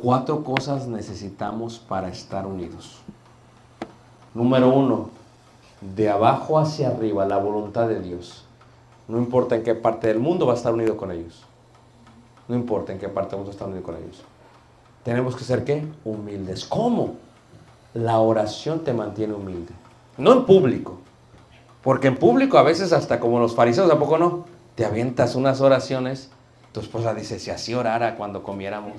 Cuatro 0.00 0.44
cosas 0.44 0.86
necesitamos 0.86 1.78
para 1.78 2.08
estar 2.08 2.46
unidos. 2.46 2.98
Número 4.34 4.68
uno, 4.68 5.10
de 5.80 6.08
abajo 6.08 6.58
hacia 6.58 6.88
arriba, 6.88 7.26
la 7.26 7.38
voluntad 7.38 7.88
de 7.88 8.00
Dios. 8.00 8.44
No 9.08 9.18
importa 9.18 9.56
en 9.56 9.64
qué 9.64 9.74
parte 9.74 10.06
del 10.06 10.18
mundo 10.18 10.46
va 10.46 10.52
a 10.52 10.56
estar 10.56 10.72
unido 10.72 10.96
con 10.96 11.10
ellos. 11.10 11.47
No 12.48 12.56
importa 12.56 12.92
en 12.92 12.98
qué 12.98 13.08
parte 13.08 13.30
del 13.30 13.38
mundo 13.38 13.52
está 13.52 13.66
unido 13.66 13.82
con 13.82 13.96
ellos. 13.96 14.22
Tenemos 15.04 15.36
que 15.36 15.44
ser 15.44 15.64
qué? 15.64 15.86
Humildes. 16.04 16.64
¿Cómo? 16.64 17.14
La 17.94 18.18
oración 18.18 18.84
te 18.84 18.92
mantiene 18.92 19.34
humilde. 19.34 19.72
No 20.16 20.32
en 20.32 20.46
público. 20.46 20.98
Porque 21.82 22.08
en 22.08 22.16
público 22.16 22.58
a 22.58 22.62
veces 22.62 22.92
hasta 22.92 23.20
como 23.20 23.38
los 23.38 23.54
fariseos, 23.54 23.90
¿a 23.90 23.98
poco 23.98 24.18
no? 24.18 24.44
Te 24.74 24.84
avientas 24.84 25.34
unas 25.34 25.60
oraciones. 25.60 26.30
Tu 26.72 26.80
esposa 26.80 27.14
dice, 27.14 27.38
si 27.38 27.50
así 27.50 27.74
orara 27.74 28.16
cuando 28.16 28.42
comiéramos. 28.42 28.94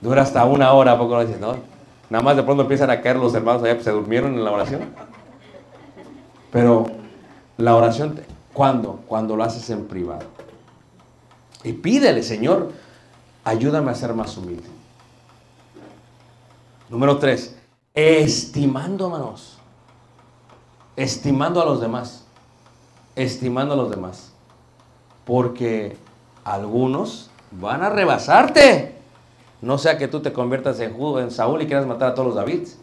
Dura 0.00 0.22
hasta 0.22 0.44
una 0.44 0.72
hora, 0.72 0.92
¿a 0.92 0.98
poco 0.98 1.14
no 1.14 1.24
dices? 1.24 1.40
No. 1.40 1.56
Nada 2.10 2.22
más 2.22 2.36
de 2.36 2.42
pronto 2.42 2.62
empiezan 2.62 2.90
a 2.90 3.00
caer 3.00 3.16
los 3.16 3.34
hermanos 3.34 3.62
allá, 3.62 3.74
pues 3.74 3.84
se 3.84 3.90
durmieron 3.90 4.34
en 4.34 4.44
la 4.44 4.52
oración. 4.52 4.82
Pero 6.50 6.86
la 7.56 7.74
oración, 7.74 8.20
¿cuándo? 8.52 9.00
Cuando 9.06 9.36
lo 9.36 9.44
haces 9.44 9.70
en 9.70 9.86
privado. 9.86 10.26
Y 11.64 11.72
pídele, 11.74 12.22
Señor, 12.22 12.72
ayúdame 13.44 13.90
a 13.90 13.94
ser 13.94 14.14
más 14.14 14.36
humilde. 14.36 14.68
Número 16.88 17.18
tres, 17.18 17.56
estimando, 17.94 19.06
hermanos. 19.06 19.58
Estimando 20.96 21.62
a 21.62 21.64
los 21.64 21.80
demás. 21.80 22.24
Estimando 23.16 23.74
a 23.74 23.76
los 23.76 23.90
demás. 23.90 24.32
Porque 25.24 25.96
algunos 26.44 27.30
van 27.50 27.82
a 27.82 27.90
rebasarte. 27.90 28.96
No 29.60 29.78
sea 29.78 29.96
que 29.96 30.08
tú 30.08 30.20
te 30.20 30.32
conviertas 30.32 30.80
en, 30.80 30.96
en 31.00 31.30
Saúl 31.30 31.62
y 31.62 31.66
quieras 31.66 31.86
matar 31.86 32.10
a 32.10 32.14
todos 32.14 32.26
los 32.26 32.36
Davids. 32.36 32.78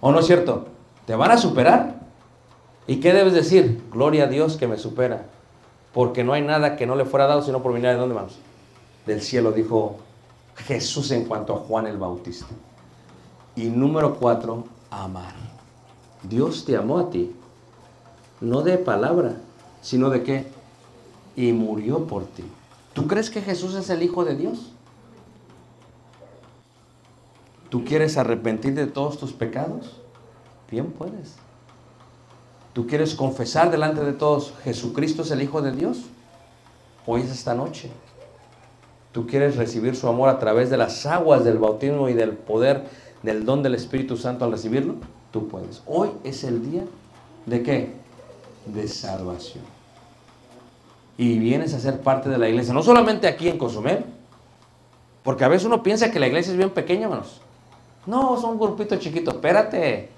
¿O 0.00 0.12
no 0.12 0.20
es 0.20 0.26
cierto? 0.26 0.68
Te 1.06 1.14
van 1.14 1.32
a 1.32 1.38
superar. 1.38 2.00
¿Y 2.86 3.00
qué 3.00 3.12
debes 3.12 3.32
decir? 3.32 3.82
Gloria 3.90 4.24
a 4.24 4.28
Dios 4.28 4.56
que 4.56 4.68
me 4.68 4.78
supera. 4.78 5.26
Porque 5.94 6.24
no 6.24 6.32
hay 6.32 6.42
nada 6.42 6.76
que 6.76 6.86
no 6.86 6.96
le 6.96 7.04
fuera 7.04 7.26
dado 7.26 7.40
sino 7.40 7.62
por 7.62 7.72
venir 7.72 7.88
de 7.90 7.96
dónde 7.96 8.16
vamos. 8.16 8.36
Del 9.06 9.22
cielo, 9.22 9.52
dijo 9.52 9.96
Jesús 10.56 11.10
en 11.12 11.24
cuanto 11.24 11.54
a 11.54 11.58
Juan 11.58 11.86
el 11.86 11.96
Bautista. 11.96 12.46
Y 13.54 13.66
número 13.66 14.16
cuatro, 14.16 14.64
amar. 14.90 15.34
Dios 16.24 16.64
te 16.64 16.76
amó 16.76 16.98
a 16.98 17.10
ti, 17.10 17.32
no 18.40 18.62
de 18.62 18.76
palabra, 18.78 19.36
sino 19.82 20.10
de 20.10 20.22
qué? 20.24 20.46
Y 21.36 21.52
murió 21.52 22.06
por 22.06 22.24
ti. 22.26 22.44
¿Tú 22.92 23.06
crees 23.06 23.30
que 23.30 23.42
Jesús 23.42 23.74
es 23.74 23.88
el 23.90 24.02
Hijo 24.02 24.24
de 24.24 24.34
Dios? 24.34 24.72
¿Tú 27.68 27.84
quieres 27.84 28.16
arrepentir 28.16 28.74
de 28.74 28.86
todos 28.86 29.18
tus 29.18 29.32
pecados? 29.32 30.00
Bien 30.70 30.90
puedes. 30.90 31.34
¿Tú 32.74 32.88
quieres 32.88 33.14
confesar 33.14 33.70
delante 33.70 34.04
de 34.04 34.12
todos 34.12 34.52
Jesucristo 34.64 35.22
es 35.22 35.30
el 35.30 35.40
Hijo 35.40 35.62
de 35.62 35.70
Dios? 35.70 36.02
Hoy 37.06 37.22
es 37.22 37.30
esta 37.30 37.54
noche. 37.54 37.88
¿Tú 39.12 39.28
quieres 39.28 39.54
recibir 39.54 39.94
su 39.94 40.08
amor 40.08 40.28
a 40.28 40.40
través 40.40 40.70
de 40.70 40.76
las 40.76 41.06
aguas 41.06 41.44
del 41.44 41.58
bautismo 41.58 42.08
y 42.08 42.14
del 42.14 42.32
poder 42.32 42.84
del 43.22 43.44
don 43.44 43.62
del 43.62 43.76
Espíritu 43.76 44.16
Santo 44.16 44.44
al 44.44 44.50
recibirlo? 44.50 44.96
Tú 45.30 45.46
puedes. 45.46 45.82
Hoy 45.86 46.10
es 46.24 46.42
el 46.42 46.68
día 46.68 46.82
de 47.46 47.62
qué? 47.62 47.92
De 48.66 48.88
salvación. 48.88 49.62
Y 51.16 51.38
vienes 51.38 51.74
a 51.74 51.78
ser 51.78 52.00
parte 52.00 52.28
de 52.28 52.38
la 52.38 52.48
iglesia, 52.48 52.74
no 52.74 52.82
solamente 52.82 53.28
aquí 53.28 53.48
en 53.48 53.56
Cozumel, 53.56 54.04
porque 55.22 55.44
a 55.44 55.48
veces 55.48 55.64
uno 55.64 55.80
piensa 55.84 56.10
que 56.10 56.18
la 56.18 56.26
iglesia 56.26 56.50
es 56.50 56.58
bien 56.58 56.70
pequeña, 56.70 57.04
hermanos. 57.04 57.40
No, 58.04 58.36
son 58.40 58.54
un 58.54 58.58
grupito 58.58 58.96
chiquito, 58.96 59.30
espérate. 59.30 60.13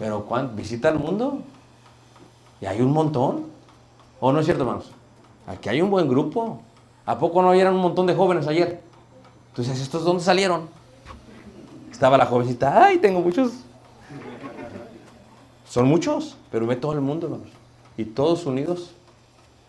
Pero 0.00 0.24
¿cuán- 0.24 0.56
visita 0.56 0.88
el 0.88 0.98
mundo 0.98 1.40
y 2.60 2.66
hay 2.66 2.80
un 2.80 2.90
montón. 2.92 3.44
¿O 4.18 4.32
no 4.32 4.40
es 4.40 4.46
cierto, 4.46 4.64
hermanos? 4.64 4.90
Aquí 5.46 5.68
hay 5.68 5.80
un 5.80 5.90
buen 5.90 6.08
grupo. 6.08 6.60
¿A 7.06 7.18
poco 7.18 7.40
no 7.42 7.52
eran 7.52 7.74
un 7.74 7.80
montón 7.82 8.06
de 8.06 8.14
jóvenes 8.16 8.46
ayer? 8.48 8.80
Entonces, 9.50 9.80
¿estos 9.80 10.02
dónde 10.04 10.22
salieron? 10.24 10.68
Estaba 11.92 12.16
la 12.18 12.26
jovencita, 12.26 12.84
ay, 12.86 12.98
tengo 12.98 13.20
muchos. 13.20 13.52
Son 15.68 15.86
muchos, 15.86 16.36
pero 16.50 16.66
ve 16.66 16.76
todo 16.76 16.92
el 16.94 17.00
mundo, 17.00 17.26
hermanos. 17.26 17.48
Y 17.96 18.04
todos 18.06 18.46
unidos 18.46 18.92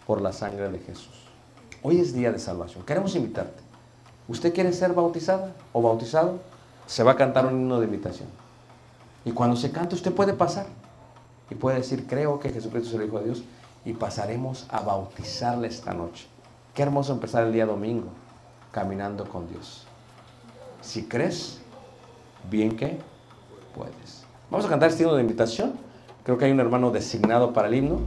por 0.07 0.21
la 0.21 0.31
sangre 0.33 0.69
de 0.69 0.79
Jesús. 0.79 1.09
Hoy 1.83 1.99
es 1.99 2.13
día 2.13 2.31
de 2.31 2.39
salvación. 2.39 2.85
Queremos 2.85 3.15
invitarte. 3.15 3.61
¿Usted 4.27 4.53
quiere 4.53 4.71
ser 4.71 4.93
bautizada 4.93 5.53
o 5.73 5.81
bautizado? 5.81 6.39
Se 6.87 7.03
va 7.03 7.11
a 7.11 7.15
cantar 7.17 7.45
un 7.47 7.53
himno 7.53 7.79
de 7.79 7.85
invitación. 7.85 8.29
Y 9.25 9.31
cuando 9.31 9.55
se 9.55 9.71
cante, 9.71 9.95
usted 9.95 10.13
puede 10.13 10.33
pasar. 10.33 10.65
Y 11.49 11.55
puede 11.55 11.77
decir, 11.77 12.07
creo 12.07 12.39
que 12.39 12.49
Jesucristo 12.49 12.89
es 12.89 12.95
el 12.95 13.07
Hijo 13.07 13.19
de 13.19 13.25
Dios. 13.25 13.43
Y 13.85 13.93
pasaremos 13.93 14.67
a 14.69 14.81
bautizarle 14.81 15.67
esta 15.67 15.93
noche. 15.93 16.27
Qué 16.73 16.83
hermoso 16.83 17.13
empezar 17.13 17.45
el 17.45 17.53
día 17.53 17.65
domingo 17.65 18.07
caminando 18.71 19.27
con 19.27 19.49
Dios. 19.49 19.85
Si 20.81 21.03
crees, 21.03 21.59
bien 22.49 22.75
que 22.75 22.99
puedes. 23.75 24.23
Vamos 24.49 24.65
a 24.65 24.69
cantar 24.69 24.89
este 24.89 25.03
himno 25.03 25.15
de 25.15 25.21
invitación. 25.21 25.73
Creo 26.23 26.37
que 26.37 26.45
hay 26.45 26.51
un 26.51 26.59
hermano 26.59 26.91
designado 26.91 27.53
para 27.53 27.67
el 27.67 27.75
himno. 27.75 27.99